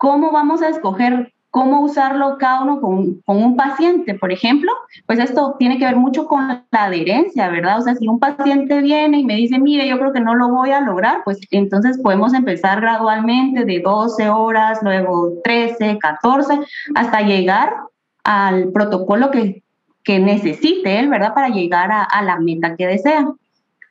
¿cómo 0.03 0.33
vamos 0.33 0.63
a 0.63 0.69
escoger 0.69 1.33
cómo 1.51 1.83
usarlo 1.83 2.37
cada 2.37 2.63
uno 2.63 2.81
con, 2.81 3.23
un 3.25 3.57
paciente, 3.57 4.15
por 4.15 4.33
ejemplo, 4.33 4.73
pues 5.07 5.21
esto 5.21 5.55
tiene 5.61 5.79
que 5.79 5.85
ver 5.85 5.95
mucho 5.95 6.27
con 6.27 6.49
la 6.49 6.65
adherencia, 6.73 7.49
¿verdad? 7.51 7.79
O 7.79 7.83
sea, 7.83 7.95
si 7.95 8.09
un 8.09 8.19
paciente 8.19 8.81
viene 8.81 9.21
y 9.21 9.25
me 9.25 9.37
dice, 9.37 9.61
mire, 9.61 9.87
yo 9.87 9.97
creo 10.01 10.13
que 10.13 10.19
no 10.19 10.35
lo 10.35 10.49
voy 10.49 10.73
a 10.73 10.81
lograr, 10.81 11.19
pues 11.25 11.39
entonces 11.53 12.01
podemos 12.03 12.35
empezar 12.35 12.81
gradualmente 12.81 13.65
de 13.65 13.79
12 13.79 14.29
horas, 14.29 14.81
luego 14.83 15.35
13, 15.45 15.99
14, 16.01 16.59
hasta 16.97 17.21
llegar 17.21 17.73
al 18.25 18.73
protocolo 18.73 19.31
que, 19.31 19.63
que 20.03 20.19
necesite 20.19 20.99
él, 20.99 21.11
¿verdad? 21.11 21.33
Para 21.33 21.51
llegar 21.51 21.91
a 21.93 22.23
la 22.23 22.41
meta 22.41 22.75
que 22.75 22.89
desea. 22.89 23.29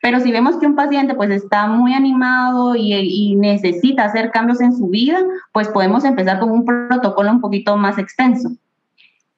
Pero 0.01 0.19
si 0.19 0.31
vemos 0.31 0.57
que 0.57 0.65
un 0.65 0.75
paciente 0.75 1.13
pues 1.13 1.29
está 1.29 1.67
muy 1.67 1.93
animado 1.93 2.75
y, 2.75 3.35
necesita 3.35 4.05
hacer 4.05 4.31
cambios 4.31 4.59
en 4.59 4.75
su 4.75 4.87
vida, 4.87 5.19
pues 5.53 5.67
podemos 5.69 6.03
empezar 6.03 6.39
con 6.39 6.51
un 6.51 6.65
protocolo 6.65 7.31
un 7.31 7.41
poquito 7.41 7.77
más 7.77 7.97
extenso. 7.97 8.49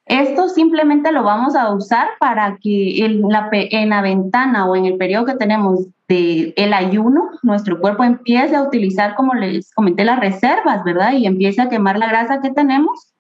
Esto 0.05 0.49
simplemente 0.49 1.11
lo 1.11 1.23
vamos 1.23 1.55
a 1.55 1.73
usar 1.73 2.09
para 2.19 2.57
que 2.61 3.05
en 3.05 3.21
la, 3.29 3.49
en 3.51 3.89
la 3.89 4.01
ventana 4.01 4.65
o 4.65 4.75
en 4.75 4.85
el 4.85 4.97
periodo 4.97 5.25
que 5.25 5.35
tenemos 5.35 5.85
del 6.07 6.53
el 6.57 6.73
ayuno, 6.73 7.29
nuestro 7.41 7.79
cuerpo 7.79 8.03
empiece 8.03 8.55
a 8.55 8.63
utilizar, 8.63 9.15
como 9.15 9.33
les 9.33 9.73
comenté, 9.73 10.03
las 10.03 10.19
reservas, 10.19 10.83
¿verdad? 10.83 11.13
Y 11.13 11.25
empiece 11.25 11.61
a 11.61 11.69
quemar 11.69 11.97
la 11.97 12.07
grasa 12.07 12.41
que 12.41 12.51
tenemos 12.51 13.12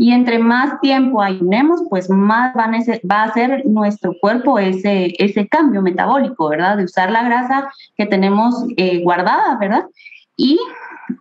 y 0.00 0.12
entre 0.12 0.38
más 0.38 0.80
tiempo 0.80 1.20
ayunemos, 1.20 1.82
pues 1.90 2.08
más 2.08 2.56
va 2.56 3.16
a 3.16 3.24
hacer 3.24 3.66
nuestro 3.66 4.14
cuerpo 4.18 4.58
ese, 4.58 5.12
ese 5.18 5.46
cambio 5.46 5.82
metabólico, 5.82 6.48
¿verdad? 6.48 6.78
De 6.78 6.84
usar 6.84 7.10
la 7.10 7.22
grasa 7.22 7.70
que 7.98 8.06
tenemos 8.06 8.64
eh, 8.78 9.02
guardada, 9.02 9.58
¿verdad? 9.58 9.84
Y, 10.38 10.58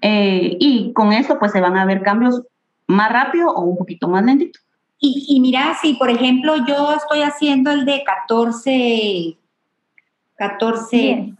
eh, 0.01 0.55
y 0.61 0.93
con 0.93 1.11
esto 1.11 1.37
pues 1.37 1.51
se 1.51 1.59
van 1.59 1.75
a 1.75 1.83
ver 1.83 2.03
cambios 2.03 2.41
más 2.87 3.11
rápido 3.11 3.51
o 3.51 3.63
un 3.63 3.77
poquito 3.77 4.07
más 4.07 4.23
lentito. 4.23 4.61
Y, 4.97 5.25
y 5.27 5.41
mira, 5.41 5.75
si 5.81 5.95
por 5.95 6.09
ejemplo 6.09 6.55
yo 6.65 6.93
estoy 6.93 7.23
haciendo 7.23 7.71
el 7.71 7.83
de 7.83 8.01
14, 8.05 9.37
14, 10.37 11.33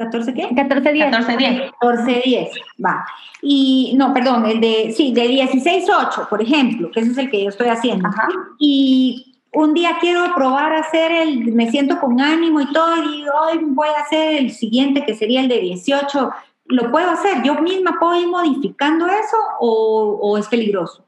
¿14 0.00 0.34
qué? 0.34 0.54
14 0.54 0.92
10. 0.92 1.10
14 1.10 1.36
10. 1.36 1.72
14 1.72 2.22
10, 2.24 2.50
va. 2.84 3.04
Y 3.42 3.94
no, 3.96 4.14
perdón, 4.14 4.46
el 4.46 4.60
de, 4.60 4.92
sí, 4.96 5.12
de 5.12 5.28
16 5.28 5.86
8, 5.88 6.26
por 6.30 6.40
ejemplo, 6.40 6.90
que 6.90 7.00
ese 7.00 7.12
es 7.12 7.18
el 7.18 7.30
que 7.30 7.42
yo 7.42 7.50
estoy 7.50 7.68
haciendo. 7.68 8.08
Ajá. 8.08 8.28
Y 8.58 9.36
un 9.52 9.74
día 9.74 9.98
quiero 10.00 10.34
probar 10.34 10.72
a 10.72 10.80
hacer 10.80 11.12
el, 11.12 11.52
me 11.52 11.70
siento 11.70 12.00
con 12.00 12.20
ánimo 12.20 12.60
y 12.60 12.72
todo, 12.72 12.96
y 12.96 13.24
hoy 13.28 13.58
voy 13.62 13.88
a 13.88 14.00
hacer 14.00 14.38
el 14.38 14.50
siguiente, 14.52 15.04
que 15.04 15.14
sería 15.14 15.40
el 15.40 15.48
de 15.48 15.60
18. 15.60 16.30
¿Lo 16.66 16.90
puedo 16.90 17.10
hacer? 17.10 17.42
¿Yo 17.42 17.60
misma 17.60 17.96
puedo 17.98 18.18
ir 18.20 18.28
modificando 18.28 19.06
eso 19.06 19.36
o, 19.58 20.18
o 20.22 20.38
es 20.38 20.48
peligroso? 20.48 21.04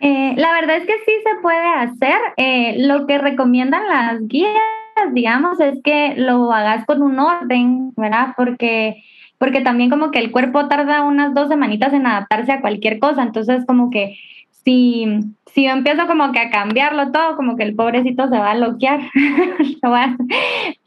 Eh, 0.00 0.34
la 0.36 0.52
verdad 0.52 0.76
es 0.76 0.86
que 0.86 0.98
sí 1.04 1.12
se 1.22 1.40
puede 1.40 1.68
hacer. 1.68 2.18
Eh, 2.36 2.74
lo 2.78 3.06
que 3.06 3.18
recomiendan 3.18 3.86
las 3.86 4.26
guías 4.26 4.75
digamos, 5.12 5.60
es 5.60 5.80
que 5.82 6.14
lo 6.16 6.52
hagas 6.52 6.84
con 6.86 7.02
un 7.02 7.18
orden, 7.18 7.92
¿verdad? 7.96 8.34
Porque, 8.36 9.02
porque 9.38 9.60
también 9.60 9.90
como 9.90 10.10
que 10.10 10.18
el 10.18 10.30
cuerpo 10.30 10.68
tarda 10.68 11.02
unas 11.02 11.34
dos 11.34 11.48
semanitas 11.48 11.92
en 11.92 12.06
adaptarse 12.06 12.52
a 12.52 12.60
cualquier 12.60 12.98
cosa, 12.98 13.22
entonces 13.22 13.64
como 13.66 13.90
que 13.90 14.18
si, 14.64 15.06
si 15.46 15.64
yo 15.64 15.70
empiezo 15.70 16.06
como 16.06 16.32
que 16.32 16.40
a 16.40 16.50
cambiarlo 16.50 17.12
todo, 17.12 17.36
como 17.36 17.56
que 17.56 17.62
el 17.62 17.76
pobrecito 17.76 18.28
se 18.28 18.38
va 18.38 18.50
a 18.50 18.56
bloquear. 18.56 19.00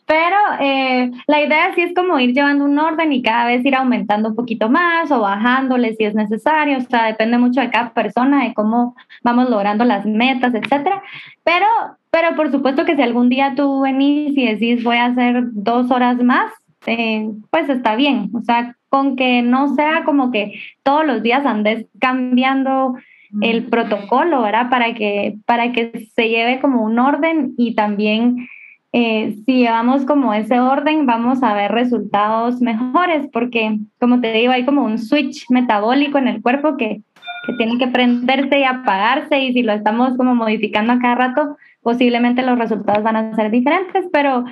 Pero 0.09 0.37
eh, 0.59 1.11
la 1.27 1.41
idea 1.43 1.71
sí 1.75 1.81
es 1.81 1.93
como 1.93 2.19
ir 2.19 2.33
llevando 2.33 2.65
un 2.65 2.79
orden 2.79 3.13
y 3.13 3.21
cada 3.21 3.45
vez 3.45 3.63
ir 3.63 3.75
aumentando 3.75 4.29
un 4.29 4.35
poquito 4.35 4.67
más 4.67 5.11
o 5.11 5.21
bajándole 5.21 5.93
si 5.93 6.03
es 6.03 6.15
necesario. 6.15 6.79
O 6.79 6.81
sea, 6.81 7.05
depende 7.05 7.37
mucho 7.37 7.61
de 7.61 7.69
cada 7.69 7.93
persona, 7.93 8.43
de 8.43 8.55
cómo 8.55 8.95
vamos 9.23 9.51
logrando 9.51 9.85
las 9.85 10.07
metas, 10.07 10.55
etcétera. 10.55 11.03
Pero, 11.43 11.67
pero 12.11 12.35
por 12.35 12.51
supuesto 12.51 12.85
que 12.85 12.95
si 12.95 13.01
algún 13.01 13.29
día 13.29 13.53
tú 13.55 13.81
venís 13.81 14.37
y 14.37 14.45
decís 14.47 14.83
voy 14.83 14.97
a 14.97 15.05
hacer 15.05 15.43
dos 15.51 15.91
horas 15.91 16.21
más, 16.23 16.51
eh, 16.85 17.29
pues 17.51 17.69
está 17.69 17.95
bien. 17.95 18.29
O 18.33 18.41
sea, 18.41 18.75
con 18.89 19.15
que 19.15 19.41
no 19.41 19.75
sea 19.75 20.03
como 20.03 20.31
que 20.31 20.53
todos 20.83 21.05
los 21.05 21.21
días 21.21 21.45
andes 21.45 21.85
cambiando 21.99 22.95
el 23.41 23.65
protocolo, 23.65 24.41
¿verdad? 24.41 24.69
Para 24.69 24.95
que, 24.95 25.37
para 25.45 25.71
que 25.71 26.07
se 26.15 26.29
lleve 26.29 26.59
como 26.59 26.83
un 26.83 26.97
orden 26.97 27.53
y 27.57 27.75
también 27.75 28.47
eh, 28.91 29.35
si 29.45 29.59
llevamos 29.59 30.03
como 30.05 30.33
ese 30.33 30.59
orden, 30.59 31.05
vamos 31.05 31.43
a 31.43 31.53
ver 31.53 31.71
resultados 31.71 32.59
mejores, 32.59 33.27
porque 33.31 33.77
como 33.99 34.19
te 34.19 34.33
digo, 34.33 34.51
hay 34.51 34.65
como 34.65 34.83
un 34.83 34.97
switch 34.97 35.45
metabólico 35.49 36.17
en 36.17 36.27
el 36.27 36.41
cuerpo 36.41 36.75
que, 36.75 37.01
que 37.45 37.53
tiene 37.53 37.77
que 37.77 37.87
prenderse 37.87 38.59
y 38.59 38.63
apagarse, 38.63 39.39
y 39.39 39.53
si 39.53 39.61
lo 39.61 39.73
estamos 39.73 40.17
como 40.17 40.33
modificando 40.33 40.93
a 40.93 40.99
cada 40.99 41.15
rato, 41.15 41.57
posiblemente 41.81 42.43
los 42.43 42.57
resultados 42.57 43.03
van 43.03 43.15
a 43.15 43.35
ser 43.35 43.51
diferentes, 43.51 44.05
pero 44.11 44.45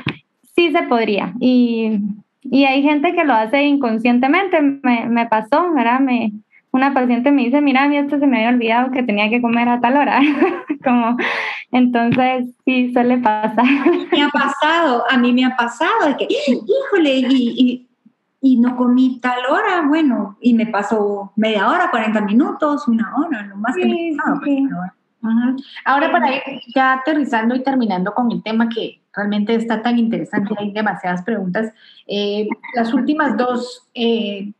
sí 0.55 0.71
se 0.71 0.83
podría. 0.83 1.33
Y, 1.39 1.99
y 2.41 2.65
hay 2.65 2.81
gente 2.81 3.13
que 3.13 3.25
lo 3.25 3.33
hace 3.33 3.63
inconscientemente, 3.63 4.61
me, 4.61 5.07
me 5.07 5.25
pasó, 5.27 5.71
¿verdad? 5.73 5.99
Me, 5.99 6.31
una 6.71 6.93
paciente 6.93 7.31
me 7.31 7.45
dice, 7.45 7.61
mira, 7.61 7.83
a 7.83 7.87
mí 7.87 7.97
esto 7.97 8.19
se 8.19 8.27
me 8.27 8.37
había 8.37 8.49
olvidado 8.49 8.91
que 8.91 9.03
tenía 9.03 9.29
que 9.29 9.41
comer 9.41 9.67
a 9.69 9.79
tal 9.79 9.97
hora. 9.97 10.19
Como, 10.83 11.17
entonces, 11.71 12.47
sí, 12.65 12.93
suele 12.93 13.17
pasar. 13.17 13.65
Me 14.11 14.23
ha 14.23 14.29
pasado, 14.29 15.03
a 15.09 15.17
mí 15.17 15.33
me 15.33 15.45
ha 15.45 15.55
pasado, 15.55 16.07
de 16.07 16.17
que, 16.17 16.27
híjole, 16.29 17.27
y, 17.29 17.87
y, 18.41 18.57
no 18.57 18.75
comí 18.77 19.19
tal 19.19 19.39
hora, 19.49 19.83
bueno, 19.87 20.37
y 20.39 20.53
me 20.53 20.67
pasó 20.67 21.33
media 21.35 21.67
hora, 21.67 21.89
40 21.89 22.21
minutos, 22.21 22.87
una 22.87 23.13
hora, 23.17 23.43
lo 23.43 23.57
más 23.57 23.75
que 23.75 23.85
me 23.85 24.15
pasado. 24.15 24.39
Pues, 24.41 24.59
Ahora, 25.86 26.12
para 26.12 26.36
ir 26.36 26.41
ya 26.73 26.93
aterrizando 26.93 27.56
y 27.56 27.63
terminando 27.63 28.13
con 28.13 28.32
el 28.32 28.43
tema 28.43 28.69
que 28.69 29.01
realmente 29.13 29.56
está 29.56 29.82
tan 29.82 29.97
interesante, 29.97 30.53
hay 30.58 30.71
demasiadas 30.71 31.23
preguntas. 31.23 31.73
Eh, 32.06 32.47
las 32.75 32.93
últimas 32.93 33.36
dos, 33.36 33.88
eh, 33.93 34.53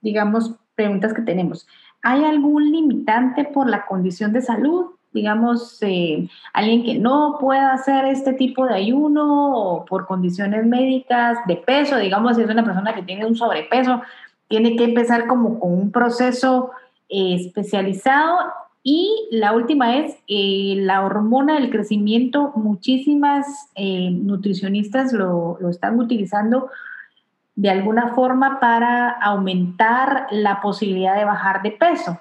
digamos, 0.00 0.54
preguntas 0.74 1.12
que 1.12 1.22
tenemos. 1.22 1.66
¿Hay 2.02 2.24
algún 2.24 2.70
limitante 2.70 3.44
por 3.44 3.68
la 3.68 3.84
condición 3.86 4.32
de 4.32 4.40
salud? 4.40 4.92
Digamos, 5.12 5.78
eh, 5.82 6.28
alguien 6.52 6.84
que 6.84 6.98
no 6.98 7.38
pueda 7.40 7.72
hacer 7.72 8.04
este 8.04 8.34
tipo 8.34 8.66
de 8.66 8.74
ayuno 8.74 9.52
o 9.52 9.84
por 9.84 10.06
condiciones 10.06 10.64
médicas 10.64 11.38
de 11.46 11.56
peso, 11.56 11.96
digamos, 11.96 12.36
si 12.36 12.42
es 12.42 12.50
una 12.50 12.64
persona 12.64 12.94
que 12.94 13.02
tiene 13.02 13.26
un 13.26 13.34
sobrepeso, 13.34 14.02
tiene 14.48 14.76
que 14.76 14.84
empezar 14.84 15.26
como 15.26 15.58
con 15.58 15.72
un 15.72 15.90
proceso 15.90 16.70
especializado. 17.08 18.38
Y 18.82 19.28
la 19.30 19.52
última 19.52 19.96
es 19.96 20.16
eh, 20.28 20.74
la 20.78 21.04
hormona 21.04 21.54
del 21.54 21.70
crecimiento. 21.70 22.52
Muchísimas 22.56 23.46
nutricionistas 23.76 25.12
lo, 25.12 25.58
lo 25.60 25.68
están 25.68 25.98
utilizando 25.98 26.70
de 27.58 27.70
alguna 27.70 28.14
forma 28.14 28.60
para 28.60 29.10
aumentar 29.10 30.28
la 30.30 30.60
posibilidad 30.60 31.16
de 31.16 31.24
bajar 31.24 31.60
de 31.62 31.72
peso. 31.72 32.20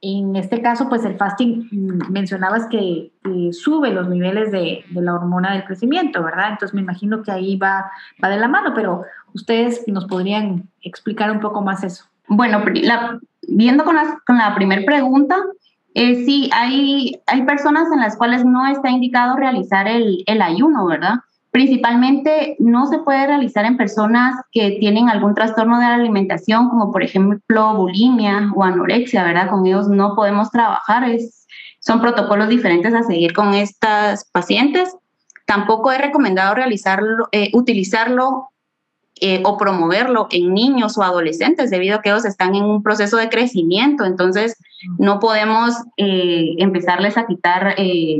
en 0.00 0.36
este 0.36 0.62
caso, 0.62 0.88
pues 0.88 1.04
el 1.04 1.16
fasting, 1.16 1.68
mm, 1.72 2.12
mencionabas 2.12 2.66
que, 2.66 3.10
sube 3.50 3.90
los 3.90 4.08
niveles 4.08 4.52
de, 4.52 4.84
la 4.92 5.14
hormona 5.14 5.54
del 5.54 5.64
crecimiento, 5.64 6.22
¿verdad? 6.22 6.50
Entonces 6.52 6.72
me 6.72 6.82
imagino 6.82 7.24
que 7.24 7.32
ahí 7.32 7.56
va, 7.56 7.90
va 8.22 8.28
de 8.28 8.36
la 8.36 8.46
mano, 8.46 8.72
pero 8.76 9.02
ustedes 9.34 9.82
nos 9.88 10.04
podrían 10.04 10.68
explicar 10.82 11.32
un 11.32 11.40
poco 11.40 11.62
más 11.62 11.82
eso. 11.82 12.04
Bueno, 12.28 12.62
viendo 13.48 13.84
con 13.84 13.96
la 13.96 14.54
primera 14.54 14.82
pregunta, 14.86 15.36
eh, 15.98 16.26
sí, 16.26 16.50
hay, 16.52 17.22
hay 17.26 17.42
personas 17.44 17.90
en 17.90 18.00
las 18.00 18.18
cuales 18.18 18.44
no 18.44 18.66
está 18.66 18.90
indicado 18.90 19.34
realizar 19.34 19.88
el, 19.88 20.22
el 20.26 20.42
ayuno, 20.42 20.84
¿verdad? 20.84 21.14
Principalmente 21.52 22.54
no 22.58 22.84
se 22.84 22.98
puede 22.98 23.26
realizar 23.26 23.64
en 23.64 23.78
personas 23.78 24.38
que 24.52 24.76
tienen 24.78 25.08
algún 25.08 25.34
trastorno 25.34 25.78
de 25.78 25.86
la 25.86 25.94
alimentación, 25.94 26.68
como 26.68 26.92
por 26.92 27.02
ejemplo 27.02 27.76
bulimia 27.76 28.52
o 28.54 28.62
anorexia, 28.62 29.24
¿verdad? 29.24 29.48
Con 29.48 29.66
ellos 29.66 29.88
no 29.88 30.14
podemos 30.14 30.50
trabajar, 30.50 31.08
es, 31.08 31.46
son 31.80 32.02
protocolos 32.02 32.50
diferentes 32.50 32.92
a 32.92 33.02
seguir 33.02 33.32
con 33.32 33.54
estas 33.54 34.28
pacientes. 34.32 34.94
Tampoco 35.46 35.92
es 35.92 35.98
recomendado 35.98 36.54
realizarlo, 36.54 37.28
eh, 37.32 37.48
utilizarlo 37.54 38.50
eh, 39.20 39.42
o 39.44 39.56
promoverlo 39.56 40.28
en 40.30 40.52
niños 40.52 40.98
o 40.98 41.02
adolescentes, 41.02 41.70
debido 41.70 41.96
a 41.96 42.02
que 42.02 42.10
ellos 42.10 42.24
están 42.24 42.54
en 42.54 42.64
un 42.64 42.82
proceso 42.82 43.16
de 43.16 43.28
crecimiento. 43.28 44.04
Entonces, 44.04 44.56
no 44.98 45.20
podemos 45.20 45.74
eh, 45.96 46.54
empezarles 46.58 47.16
a 47.16 47.26
quitar 47.26 47.74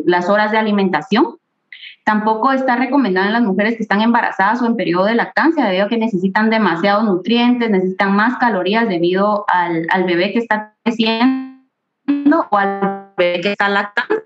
las 0.04 0.28
horas 0.28 0.50
de 0.50 0.58
alimentación 0.58 1.36
Tampoco 2.06 2.52
está 2.52 2.76
recomendado 2.76 3.26
en 3.26 3.32
las 3.32 3.42
mujeres 3.42 3.76
que 3.76 3.82
están 3.82 4.00
embarazadas 4.00 4.62
o 4.62 4.66
en 4.66 4.76
periodo 4.76 5.06
de 5.06 5.16
lactancia, 5.16 5.64
debido 5.64 5.86
a 5.86 5.88
que 5.88 5.98
necesitan 5.98 6.50
demasiados 6.50 7.02
nutrientes, 7.02 7.68
necesitan 7.68 8.14
más 8.14 8.38
calorías 8.38 8.88
debido 8.88 9.44
al, 9.48 9.88
al 9.90 10.04
bebé 10.04 10.32
que 10.32 10.38
está 10.38 10.76
creciendo 10.84 12.46
o 12.48 12.56
al 12.56 13.10
bebé 13.16 13.40
que 13.40 13.50
está 13.50 13.68
lactando. 13.68 14.22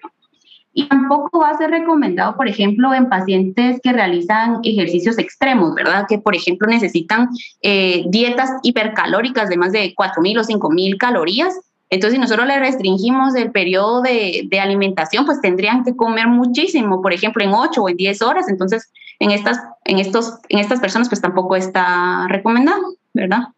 Y 0.73 0.89
tampoco 0.89 1.41
va 1.41 1.51
a 1.51 1.59
ser 1.59 1.71
recomendado, 1.71 2.37
por 2.37 2.49
ejemplo, 2.49 2.95
en 2.95 3.09
pacientes 3.09 3.81
que 3.83 3.93
realizan 3.93 4.61
ejercicios 4.63 5.19
extremos, 5.19 5.75
¿verdad? 5.75 6.07
Que, 6.09 6.19
por 6.19 6.37
ejemplo, 6.37 6.69
necesitan 6.69 7.29
eh, 7.61 8.05
dietas 8.09 8.51
hipercalóricas 8.63 9.49
de 9.49 9.57
más 9.57 9.73
de 9.73 9.95
4.000 9.95 10.39
o 10.39 10.45
5.000 10.45 10.97
calorías 10.97 11.61
entonces, 11.91 12.15
si 12.15 12.21
nosotros 12.21 12.47
le 12.47 12.59
restringimos 12.61 13.35
el 13.35 13.51
periodo 13.51 14.01
de, 14.01 14.49
alimentación, 14.63 15.27
pues 15.27 15.41
tendrían 15.41 15.85
que 15.85 15.97
comer 15.97 16.29
muchísimo, 16.29 17.03
por 17.03 17.13
ejemplo, 17.13 17.43
en 17.43 17.51
8 17.51 17.83
o 17.83 17.89
en 17.89 17.97
10 17.97 18.23
horas. 18.23 18.49
Entonces, 18.49 18.93
en 19.19 19.33
estas, 19.33 19.59
en 19.85 19.99
estos, 19.99 20.39
en 20.49 20.61
estas 20.61 20.79
personas, 20.81 21.09
pues 21.09 21.21
tampoco 21.21 21.57
está 21.57 22.29
recomendado, 22.29 22.95
¿verdad? 23.13 23.49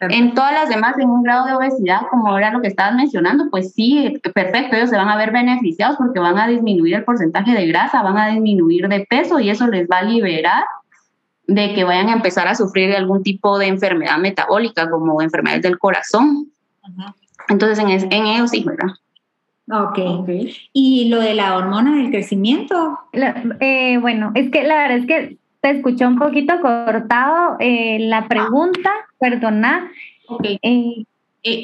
En 0.00 0.34
todas 0.34 0.52
las 0.52 0.68
demás, 0.68 0.96
en 0.98 1.10
un 1.10 1.22
grado 1.24 1.46
de 1.46 1.54
obesidad, 1.54 2.02
como 2.10 2.36
era 2.38 2.52
lo 2.52 2.60
que 2.60 2.68
estabas 2.68 2.94
mencionando, 2.94 3.50
pues 3.50 3.72
sí, 3.72 4.20
perfecto, 4.32 4.76
ellos 4.76 4.90
se 4.90 4.96
van 4.96 5.08
a 5.08 5.16
ver 5.16 5.32
beneficiados 5.32 5.96
porque 5.96 6.20
van 6.20 6.38
a 6.38 6.46
disminuir 6.46 6.94
el 6.94 7.04
porcentaje 7.04 7.52
de 7.52 7.66
grasa, 7.66 8.02
van 8.02 8.16
a 8.16 8.28
disminuir 8.28 8.88
de 8.88 9.06
peso 9.10 9.40
y 9.40 9.50
eso 9.50 9.66
les 9.66 9.88
va 9.88 9.98
a 9.98 10.04
liberar 10.04 10.64
de 11.48 11.74
que 11.74 11.82
vayan 11.82 12.10
a 12.10 12.12
empezar 12.12 12.46
a 12.46 12.54
sufrir 12.54 12.94
algún 12.94 13.22
tipo 13.22 13.58
de 13.58 13.66
enfermedad 13.66 14.18
metabólica, 14.18 14.88
como 14.88 15.20
enfermedades 15.20 15.62
del 15.62 15.78
corazón. 15.78 16.46
Entonces, 17.48 17.78
en, 17.78 18.12
en 18.12 18.26
ellos 18.26 18.50
sí, 18.50 18.62
¿verdad? 18.64 18.94
Ok. 19.70 19.98
¿Y 20.72 21.08
lo 21.08 21.20
de 21.20 21.34
la 21.34 21.56
hormona 21.56 21.96
del 21.96 22.10
crecimiento? 22.10 23.00
Eh, 23.12 23.98
bueno, 23.98 24.30
es 24.34 24.50
que 24.50 24.62
la 24.62 24.76
verdad 24.76 24.98
es 24.98 25.06
que 25.06 25.38
te 25.60 25.70
escuché 25.70 26.06
un 26.06 26.18
poquito 26.18 26.54
cortado 26.60 27.56
eh, 27.58 27.98
la 28.00 28.28
pregunta, 28.28 28.90
perdona. 29.18 29.90
Eh, 30.42 31.04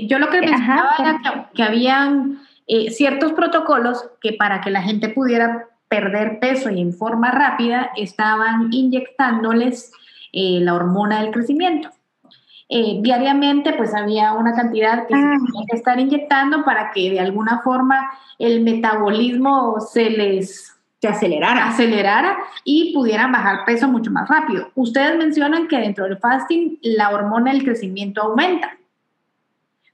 yo 0.06 0.18
lo 0.18 0.30
que 0.30 0.40
mencionaba 0.40 0.94
era 0.98 1.20
que, 1.22 1.56
que 1.56 1.62
habían 1.62 2.40
ciertos 2.88 3.32
protocolos 3.32 4.08
que 4.22 4.32
para 4.32 4.62
que 4.62 4.70
la 4.70 4.80
gente 4.80 5.10
pudiera 5.10 5.68
perder 5.88 6.40
peso 6.40 6.70
y 6.70 6.80
en 6.80 6.94
forma 6.94 7.30
rápida 7.30 7.90
estaban 7.96 8.72
inyectándoles 8.72 9.92
la 10.32 10.74
hormona 10.74 11.20
del 11.20 11.30
crecimiento. 11.30 11.90
Eh, 12.68 12.98
diariamente 13.02 13.74
pues 13.74 13.94
había 13.94 14.32
una 14.32 14.54
cantidad 14.54 15.06
que 15.06 15.14
se 15.14 15.20
ah. 15.20 15.36
tenía 15.46 15.66
que 15.70 15.76
estar 15.76 16.00
inyectando 16.00 16.64
para 16.64 16.90
que 16.92 17.10
de 17.10 17.20
alguna 17.20 17.60
forma 17.60 18.10
el 18.38 18.62
metabolismo 18.62 19.80
se 19.80 20.08
les 20.08 20.73
acelerara. 21.08 21.68
acelerara 21.68 22.36
y 22.64 22.92
pudieran 22.94 23.32
bajar 23.32 23.64
peso 23.64 23.88
mucho 23.88 24.10
más 24.10 24.28
rápido. 24.28 24.70
Ustedes 24.74 25.16
mencionan 25.16 25.68
que 25.68 25.78
dentro 25.78 26.04
del 26.04 26.18
fasting 26.18 26.78
la 26.82 27.10
hormona 27.10 27.52
del 27.52 27.64
crecimiento 27.64 28.22
aumenta. 28.22 28.76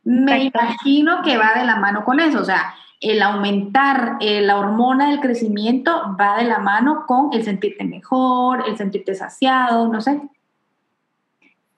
Me 0.05 0.44
imagino 0.44 1.23
que 1.23 1.37
va 1.37 1.55
de 1.55 1.64
la 1.64 1.77
mano 1.77 2.05
con 2.05 2.20
eso, 2.20 2.40
o 2.40 2.44
sea, 2.44 2.75
el 3.01 3.23
aumentar 3.23 4.16
eh, 4.20 4.42
la 4.42 4.59
hormona 4.59 5.11
del 5.11 5.20
crecimiento 5.20 6.16
va 6.20 6.37
de 6.37 6.44
la 6.44 6.59
mano 6.59 7.05
con 7.07 7.31
el 7.33 7.44
sentirte 7.44 7.85
mejor, 7.85 8.64
el 8.66 8.77
sentirte 8.77 9.14
saciado, 9.14 9.88
no 9.88 10.01
sé. 10.01 10.20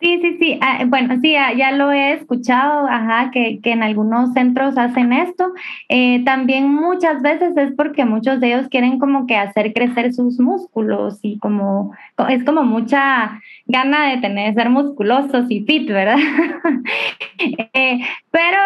Sí, 0.03 0.19
sí, 0.21 0.37
sí. 0.41 0.59
Ah, 0.61 0.85
bueno, 0.89 1.17
sí, 1.23 1.37
ah, 1.37 1.53
ya 1.55 1.71
lo 1.71 1.93
he 1.93 2.15
escuchado, 2.15 2.89
ajá, 2.89 3.31
que, 3.31 3.61
en 3.63 3.85
algunos 3.85 4.33
centros 4.33 4.77
hacen 4.77 5.13
esto. 5.13 5.53
Eh, 5.89 6.25
también 6.25 6.69
muchas 6.69 7.23
veces 7.23 7.57
es 7.57 7.73
porque 7.77 8.05
muchos 8.05 8.41
de 8.41 8.49
ellos 8.49 8.69
quieren 8.69 8.99
como 8.99 9.29
que 9.29 9.37
hacer 9.37 9.73
crecer 9.73 10.13
sus 10.13 10.41
músculos 10.41 11.21
y 11.23 11.39
como 11.39 11.93
es 12.29 12.43
como 12.43 12.65
mucha 12.65 13.41
gana 13.67 14.11
de 14.11 14.19
tener, 14.21 14.53
ser 14.55 14.71
musculosos 14.71 15.47
y 15.49 15.61
fit, 15.61 15.89
¿verdad? 15.89 16.19
eh, 17.73 18.01
pero 18.33 18.59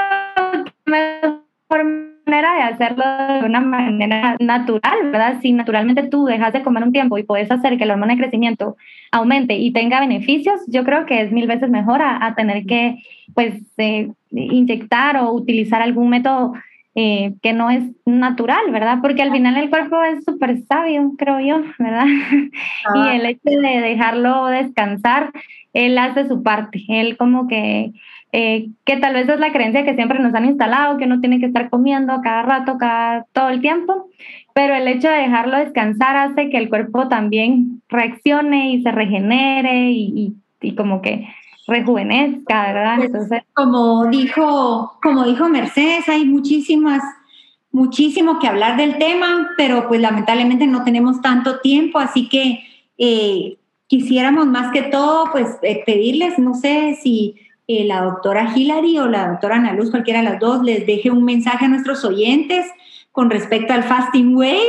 mejor 0.86 2.15
manera 2.26 2.54
de 2.56 2.62
hacerlo 2.62 3.04
de 3.40 3.46
una 3.46 3.60
manera 3.60 4.36
natural, 4.40 4.98
¿verdad? 5.04 5.38
Si 5.40 5.52
naturalmente 5.52 6.08
tú 6.08 6.26
dejas 6.26 6.52
de 6.52 6.62
comer 6.62 6.82
un 6.82 6.92
tiempo 6.92 7.16
y 7.18 7.22
puedes 7.22 7.50
hacer 7.50 7.78
que 7.78 7.86
la 7.86 7.94
hormona 7.94 8.14
de 8.14 8.20
crecimiento 8.20 8.76
aumente 9.12 9.54
y 9.54 9.72
tenga 9.72 10.00
beneficios, 10.00 10.60
yo 10.66 10.84
creo 10.84 11.06
que 11.06 11.22
es 11.22 11.30
mil 11.30 11.46
veces 11.46 11.70
mejor 11.70 12.02
a, 12.02 12.34
tener 12.34 12.66
que, 12.66 13.02
pues, 13.34 13.54
eh, 13.78 14.10
inyectar 14.30 15.16
o 15.18 15.32
utilizar 15.32 15.80
algún 15.80 16.10
método 16.10 16.52
eh, 16.96 17.34
que 17.42 17.52
no 17.52 17.70
es 17.70 17.84
natural, 18.04 18.70
¿verdad? 18.72 18.98
Porque 19.02 19.22
al 19.22 19.30
final 19.30 19.56
el 19.56 19.70
cuerpo 19.70 20.02
es 20.02 20.24
súper 20.24 20.62
sabio, 20.66 21.12
creo 21.16 21.40
yo, 21.40 21.62
¿verdad? 21.78 22.06
y 22.34 22.98
ah. 22.98 23.14
el 23.14 23.26
hecho 23.26 23.50
de 23.50 23.80
dejarlo 23.80 24.46
descansar, 24.46 25.30
él 25.74 25.96
hace 25.98 26.26
su 26.26 26.42
parte, 26.42 26.82
él 26.88 27.16
como 27.16 27.46
que 27.46 27.92
eh, 28.32 28.68
que 28.84 28.96
tal 28.96 29.14
vez 29.14 29.28
es 29.28 29.38
la 29.38 29.52
creencia 29.52 29.84
que 29.84 29.94
siempre 29.94 30.18
nos 30.18 30.34
han 30.34 30.44
instalado, 30.44 30.98
que 30.98 31.04
uno 31.04 31.20
tiene 31.20 31.40
que 31.40 31.46
estar 31.46 31.70
comiendo 31.70 32.20
cada 32.22 32.42
rato, 32.42 32.76
cada, 32.78 33.24
todo 33.32 33.48
el 33.48 33.60
tiempo, 33.60 34.08
pero 34.52 34.74
el 34.74 34.88
hecho 34.88 35.08
de 35.08 35.18
dejarlo 35.18 35.58
descansar 35.58 36.16
hace 36.16 36.50
que 36.50 36.58
el 36.58 36.68
cuerpo 36.68 37.08
también 37.08 37.82
reaccione 37.88 38.72
y 38.72 38.82
se 38.82 38.90
regenere 38.90 39.90
y, 39.90 40.34
y, 40.60 40.74
como 40.74 41.02
que 41.02 41.28
rejuvenezca, 41.68 42.72
¿verdad? 42.72 42.96
Pues, 42.96 43.06
Entonces, 43.08 43.42
como 43.54 44.06
dijo, 44.06 44.98
como 45.02 45.24
dijo 45.24 45.48
Mercedes, 45.48 46.08
hay 46.08 46.24
muchísimas, 46.24 47.02
muchísimo 47.70 48.38
que 48.38 48.48
hablar 48.48 48.76
del 48.76 48.98
tema, 48.98 49.50
pero 49.56 49.86
pues 49.88 50.00
lamentablemente 50.00 50.66
no 50.66 50.84
tenemos 50.84 51.20
tanto 51.20 51.60
tiempo, 51.60 51.98
así 51.98 52.28
que 52.28 52.60
eh, 52.98 53.56
quisiéramos 53.86 54.46
más 54.46 54.72
que 54.72 54.82
todo, 54.82 55.30
pues 55.32 55.58
eh, 55.62 55.82
pedirles, 55.86 56.38
no 56.38 56.54
sé 56.54 56.98
si 57.02 57.36
eh, 57.68 57.84
la 57.84 58.02
doctora 58.02 58.52
Hilary 58.54 58.98
o 58.98 59.08
la 59.08 59.28
doctora 59.28 59.56
Ana 59.56 59.72
Luz, 59.72 59.90
cualquiera 59.90 60.20
de 60.20 60.30
las 60.30 60.38
dos, 60.38 60.62
les 60.62 60.86
deje 60.86 61.10
un 61.10 61.24
mensaje 61.24 61.64
a 61.64 61.68
nuestros 61.68 62.04
oyentes 62.04 62.66
con 63.10 63.28
respecto 63.28 63.72
al 63.72 63.82
Fasting 63.82 64.36
Way. 64.36 64.60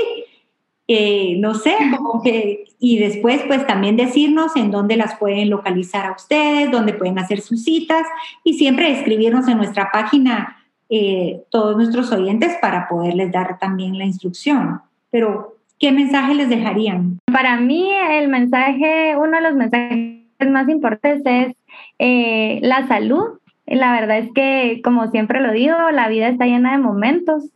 Eh, 0.88 1.36
no 1.39 1.53
sé, 1.53 1.75
como 1.95 2.23
que, 2.23 2.65
y 2.79 2.97
después 2.97 3.43
pues 3.45 3.67
también 3.67 3.97
decirnos 3.97 4.55
en 4.55 4.71
dónde 4.71 4.95
las 4.95 5.15
pueden 5.15 5.49
localizar 5.49 6.05
a 6.05 6.13
ustedes, 6.13 6.71
dónde 6.71 6.93
pueden 6.93 7.19
hacer 7.19 7.41
sus 7.41 7.63
citas 7.63 8.07
y 8.43 8.53
siempre 8.53 8.91
escribirnos 8.91 9.47
en 9.47 9.57
nuestra 9.57 9.91
página 9.91 10.57
eh, 10.89 11.43
todos 11.51 11.75
nuestros 11.75 12.12
oyentes 12.13 12.55
para 12.62 12.88
poderles 12.88 13.31
dar 13.31 13.60
también 13.60 13.97
la 13.97 14.05
instrucción. 14.05 14.81
Pero, 15.12 15.57
¿qué 15.77 15.91
mensaje 15.91 16.33
les 16.33 16.49
dejarían? 16.49 17.19
Para 17.31 17.60
mí 17.60 17.89
el 18.12 18.29
mensaje, 18.29 19.15
uno 19.17 19.38
de 19.38 19.41
los 19.41 19.55
mensajes 19.55 20.17
más 20.49 20.69
importantes 20.69 21.21
es 21.25 21.55
eh, 21.99 22.60
la 22.62 22.88
salud. 22.88 23.39
La 23.65 23.91
verdad 23.91 24.19
es 24.19 24.31
que, 24.33 24.81
como 24.83 25.07
siempre 25.12 25.41
lo 25.41 25.51
digo, 25.51 25.75
la 25.91 26.07
vida 26.07 26.29
está 26.29 26.45
llena 26.45 26.71
de 26.71 26.77
momentos 26.77 27.51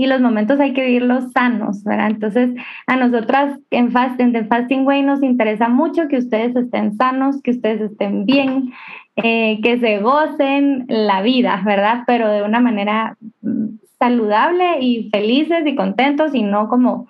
y 0.00 0.06
los 0.06 0.22
momentos 0.22 0.58
hay 0.60 0.72
que 0.72 0.86
vivirlos 0.86 1.30
sanos, 1.32 1.84
¿verdad? 1.84 2.10
Entonces, 2.10 2.50
a 2.86 2.96
nosotras 2.96 3.58
en 3.70 3.92
Fasting, 3.92 4.34
en 4.34 4.48
Fasting 4.48 4.86
Way 4.86 5.02
nos 5.02 5.22
interesa 5.22 5.68
mucho 5.68 6.08
que 6.08 6.16
ustedes 6.16 6.56
estén 6.56 6.96
sanos, 6.96 7.42
que 7.42 7.50
ustedes 7.50 7.82
estén 7.82 8.24
bien, 8.24 8.72
eh, 9.16 9.60
que 9.62 9.78
se 9.78 9.98
gocen 9.98 10.86
la 10.88 11.20
vida, 11.20 11.60
¿verdad? 11.66 12.04
Pero 12.06 12.30
de 12.30 12.42
una 12.42 12.60
manera 12.60 13.18
mm, 13.42 13.66
saludable 13.98 14.80
y 14.80 15.10
felices 15.10 15.66
y 15.66 15.74
contentos 15.74 16.34
y 16.34 16.42
no 16.42 16.68
como 16.68 17.06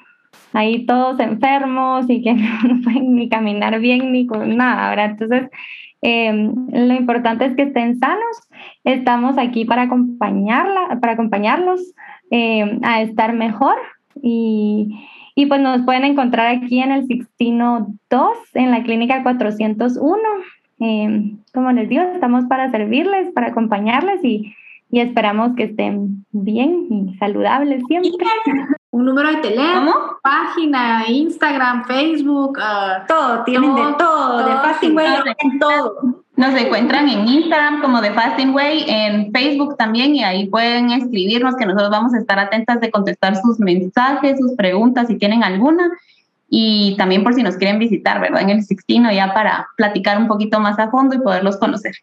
ahí 0.53 0.85
todos 0.87 1.21
enfermos 1.21 2.07
y 2.09 2.23
que 2.23 2.35
no 2.35 2.81
pueden 2.83 3.15
ni 3.15 3.29
caminar 3.29 3.79
bien 3.79 4.11
ni 4.11 4.27
con 4.27 4.57
nada, 4.57 4.91
¿verdad? 4.91 5.11
Entonces, 5.11 5.51
Em, 6.03 6.55
lo 6.73 6.95
importante 6.95 7.45
es 7.45 7.55
que 7.55 7.63
estén 7.63 7.99
sanos. 7.99 8.41
Estamos 8.85 9.37
aquí 9.39 9.65
para 9.65 9.83
acompañarla, 9.83 10.99
para 11.01 11.13
acompañarlos 11.13 11.81
em, 12.31 12.81
a 12.83 13.03
estar 13.03 13.35
mejor 13.35 13.77
y, 14.23 14.89
y, 15.35 15.47
pues 15.47 15.61
nos 15.61 15.83
pueden 15.83 16.05
encontrar 16.05 16.47
aquí 16.47 16.81
en 16.81 16.93
el 16.93 17.07
Sixtino 17.07 17.95
2, 18.09 18.39
en 18.55 18.71
la 18.71 18.83
clínica 18.83 19.23
401. 19.23 20.19
Em, 20.79 21.39
como 21.53 21.73
les 21.73 21.89
digo, 21.89 22.03
estamos 22.03 22.47
para 22.47 22.71
servirles, 22.71 23.33
para 23.33 23.49
acompañarles 23.49 24.25
y, 24.25 24.55
y 24.91 25.01
esperamos 25.01 25.55
que 25.55 25.65
estén 25.65 26.25
bien 26.33 26.87
y 26.91 27.15
saludables 27.19 27.83
siempre. 27.87 28.27
Un 28.93 29.05
número 29.05 29.29
de 29.31 29.37
teléfono, 29.37 30.19
página, 30.21 31.05
Instagram, 31.07 31.85
Facebook, 31.85 32.59
uh, 32.59 33.07
todo, 33.07 33.45
tienen 33.45 33.75
de 33.77 33.83
todo, 33.97 34.39
de 34.39 34.53
Fasting 34.53 34.97
Way, 34.97 35.09
todo. 35.61 36.23
Nos 36.37 36.61
encuentran 36.61 37.09
en 37.09 37.29
Instagram 37.29 37.83
como 37.83 38.01
de 38.01 38.13
Fasting 38.13 38.53
Way, 38.53 38.85
en 38.89 39.33
Facebook 39.33 39.77
también, 39.77 40.17
y 40.17 40.25
ahí 40.25 40.47
pueden 40.49 40.91
escribirnos 40.91 41.55
que 41.55 41.67
nosotros 41.67 41.91
vamos 41.91 42.15
a 42.15 42.19
estar 42.19 42.39
atentas 42.41 42.81
de 42.81 42.91
contestar 42.91 43.37
sus 43.37 43.61
mensajes, 43.61 44.39
sus 44.41 44.53
preguntas, 44.57 45.07
si 45.07 45.19
tienen 45.19 45.45
alguna, 45.45 45.89
y 46.49 46.97
también 46.97 47.23
por 47.23 47.35
si 47.35 47.45
nos 47.45 47.57
quieren 47.57 47.79
visitar, 47.79 48.21
¿verdad? 48.21 48.43
En 48.43 48.51
el 48.51 48.65
Sixtino, 48.65 49.13
ya 49.13 49.33
para 49.33 49.69
platicar 49.77 50.19
un 50.19 50.27
poquito 50.27 50.59
más 50.59 50.81
a 50.81 50.91
fondo 50.91 51.15
y 51.15 51.19
poderlos 51.21 51.59
conocer. 51.59 51.95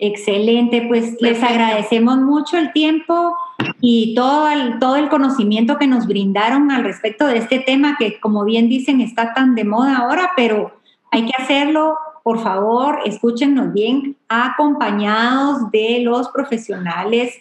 Excelente, 0.00 0.84
pues 0.86 1.20
les 1.20 1.42
agradecemos 1.42 2.18
mucho 2.18 2.56
el 2.56 2.72
tiempo 2.72 3.36
y 3.80 4.14
todo 4.14 4.48
el, 4.48 4.78
todo 4.78 4.94
el 4.94 5.08
conocimiento 5.08 5.76
que 5.76 5.88
nos 5.88 6.06
brindaron 6.06 6.70
al 6.70 6.84
respecto 6.84 7.26
de 7.26 7.38
este 7.38 7.58
tema 7.58 7.96
que, 7.98 8.20
como 8.20 8.44
bien 8.44 8.68
dicen, 8.68 9.00
está 9.00 9.34
tan 9.34 9.56
de 9.56 9.64
moda 9.64 9.96
ahora, 9.96 10.30
pero 10.36 10.78
hay 11.10 11.26
que 11.26 11.42
hacerlo, 11.42 11.98
por 12.22 12.40
favor, 12.40 13.00
escúchenos 13.06 13.72
bien, 13.72 14.16
acompañados 14.28 15.68
de 15.72 16.00
los 16.04 16.28
profesionales 16.28 17.34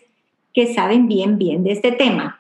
que 0.52 0.74
saben 0.74 1.08
bien, 1.08 1.38
bien 1.38 1.64
de 1.64 1.74
este 1.74 1.92
tema. 1.92 2.40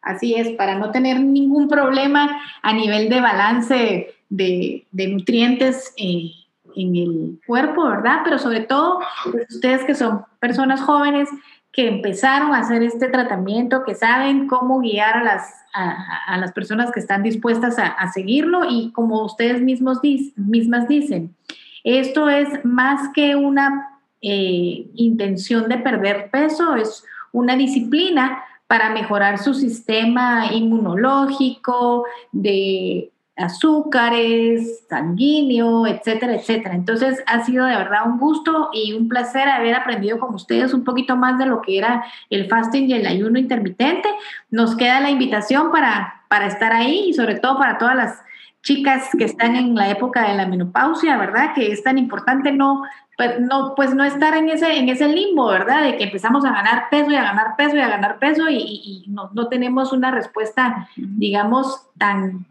Así 0.00 0.34
es, 0.34 0.50
para 0.50 0.76
no 0.76 0.90
tener 0.90 1.20
ningún 1.20 1.68
problema 1.68 2.42
a 2.62 2.72
nivel 2.72 3.08
de 3.08 3.20
balance 3.20 4.14
de, 4.28 4.86
de 4.90 5.06
nutrientes. 5.06 5.94
Eh, 5.96 6.32
en 6.76 6.96
el 6.96 7.40
cuerpo, 7.46 7.84
¿verdad? 7.88 8.20
Pero 8.24 8.38
sobre 8.38 8.60
todo, 8.60 9.00
pues, 9.30 9.46
ustedes 9.50 9.84
que 9.84 9.94
son 9.94 10.24
personas 10.40 10.80
jóvenes 10.80 11.28
que 11.72 11.88
empezaron 11.88 12.54
a 12.54 12.58
hacer 12.58 12.82
este 12.82 13.08
tratamiento, 13.08 13.82
que 13.84 13.94
saben 13.94 14.46
cómo 14.46 14.80
guiar 14.80 15.16
a 15.18 15.24
las, 15.24 15.54
a, 15.72 16.36
las 16.36 16.52
personas 16.52 16.92
que 16.92 17.00
están 17.00 17.22
dispuestas 17.22 17.78
a, 17.78 18.12
seguirlo 18.12 18.68
y 18.68 18.92
como 18.92 19.24
ustedes 19.24 19.62
mismos 19.62 19.98
mismas 20.36 20.86
dicen, 20.86 21.34
esto 21.82 22.28
es 22.28 22.62
más 22.64 23.08
que 23.14 23.36
una 23.36 24.00
eh, 24.20 24.86
intención 24.94 25.68
de 25.68 25.78
perder 25.78 26.30
peso, 26.30 26.76
es 26.76 27.04
una 27.32 27.56
disciplina 27.56 28.44
para 28.66 28.90
mejorar 28.90 29.38
su 29.38 29.54
sistema 29.54 30.52
inmunológico, 30.52 32.04
de 32.32 33.11
azúcares, 33.36 34.84
sanguíneo, 34.88 35.86
etcétera, 35.86 36.34
etcétera. 36.34 36.74
Entonces 36.74 37.22
ha 37.26 37.44
sido 37.44 37.64
de 37.66 37.76
verdad 37.76 38.06
un 38.06 38.18
gusto 38.18 38.70
y 38.72 38.92
un 38.92 39.08
placer 39.08 39.48
haber 39.48 39.74
aprendido 39.74 40.18
con 40.18 40.34
ustedes 40.34 40.74
un 40.74 40.84
poquito 40.84 41.16
más 41.16 41.38
de 41.38 41.46
lo 41.46 41.62
que 41.62 41.78
era 41.78 42.04
el 42.30 42.48
fasting 42.48 42.90
y 42.90 42.94
el 42.94 43.06
ayuno 43.06 43.38
intermitente. 43.38 44.08
Nos 44.50 44.76
queda 44.76 45.00
la 45.00 45.10
invitación 45.10 45.70
para, 45.70 46.22
para 46.28 46.46
estar 46.46 46.72
ahí 46.72 47.06
y 47.08 47.14
sobre 47.14 47.36
todo 47.36 47.58
para 47.58 47.78
todas 47.78 47.96
las 47.96 48.22
chicas 48.62 49.08
que 49.18 49.24
están 49.24 49.56
en 49.56 49.74
la 49.74 49.90
época 49.90 50.28
de 50.28 50.36
la 50.36 50.46
menopausia, 50.46 51.16
¿verdad? 51.16 51.52
Que 51.54 51.72
es 51.72 51.82
tan 51.82 51.98
importante 51.98 52.52
no 52.52 52.82
pues 53.16 53.40
no, 53.40 53.74
pues 53.76 53.94
no 53.94 54.04
estar 54.04 54.34
en 54.34 54.48
ese, 54.48 54.78
en 54.78 54.88
ese 54.88 55.06
limbo, 55.06 55.46
¿verdad? 55.46 55.82
De 55.82 55.96
que 55.96 56.04
empezamos 56.04 56.44
a 56.44 56.52
ganar 56.52 56.88
peso 56.90 57.10
y 57.10 57.14
a 57.14 57.22
ganar 57.22 57.56
peso 57.56 57.76
y 57.76 57.80
a 57.80 57.88
ganar 57.88 58.18
peso 58.18 58.48
y, 58.48 58.56
y 58.56 59.04
no, 59.08 59.30
no, 59.34 59.48
tenemos 59.48 59.92
una 59.92 60.10
respuesta, 60.10 60.88
digamos, 60.96 61.86
tan 61.98 62.46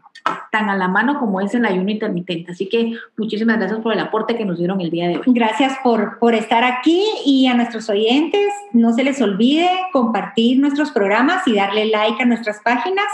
tan 0.52 0.70
a 0.70 0.76
la 0.76 0.86
mano 0.86 1.18
como 1.18 1.40
es 1.40 1.54
el 1.54 1.66
ayuno 1.66 1.90
intermitente. 1.90 2.52
Así 2.52 2.68
que 2.68 2.96
muchísimas 3.16 3.58
gracias 3.58 3.80
por 3.80 3.92
el 3.92 3.98
aporte 3.98 4.36
que 4.36 4.44
nos 4.44 4.58
dieron 4.58 4.80
el 4.80 4.90
día 4.90 5.08
de 5.08 5.16
hoy. 5.16 5.22
Gracias 5.26 5.76
por, 5.82 6.18
por 6.20 6.34
estar 6.34 6.62
aquí 6.62 7.04
y 7.24 7.46
a 7.48 7.54
nuestros 7.54 7.88
oyentes, 7.88 8.52
no 8.72 8.92
se 8.92 9.02
les 9.02 9.20
olvide 9.20 9.68
compartir 9.92 10.60
nuestros 10.60 10.92
programas 10.92 11.46
y 11.48 11.56
darle 11.56 11.86
like 11.86 12.22
a 12.22 12.26
nuestras 12.26 12.60
páginas 12.60 13.06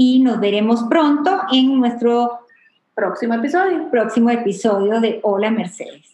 y 0.00 0.20
nos 0.20 0.38
veremos 0.38 0.84
pronto 0.84 1.40
en 1.52 1.80
nuestro 1.80 2.38
próximo 2.94 3.34
episodio. 3.34 3.90
Próximo 3.90 4.30
episodio 4.30 5.00
de 5.00 5.18
Hola 5.24 5.50
Mercedes. 5.50 6.06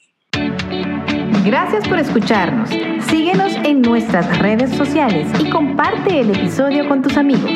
Gracias 1.45 1.87
por 1.87 1.99
escucharnos. 1.99 2.71
Síguenos 3.11 3.55
en 3.63 3.83
nuestras 3.83 4.39
redes 4.39 4.71
sociales 4.71 5.29
y 5.39 5.51
comparte 5.51 6.21
el 6.21 6.31
episodio 6.31 6.89
con 6.89 7.03
tus 7.03 7.19
amigos. 7.19 7.53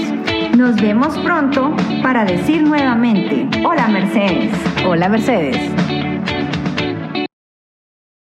Nos 0.54 0.76
vemos 0.76 1.16
pronto 1.20 1.74
para 2.02 2.26
decir 2.26 2.62
nuevamente, 2.62 3.48
hola 3.66 3.88
Mercedes. 3.88 4.52
Hola 4.86 5.08
Mercedes. 5.08 6.07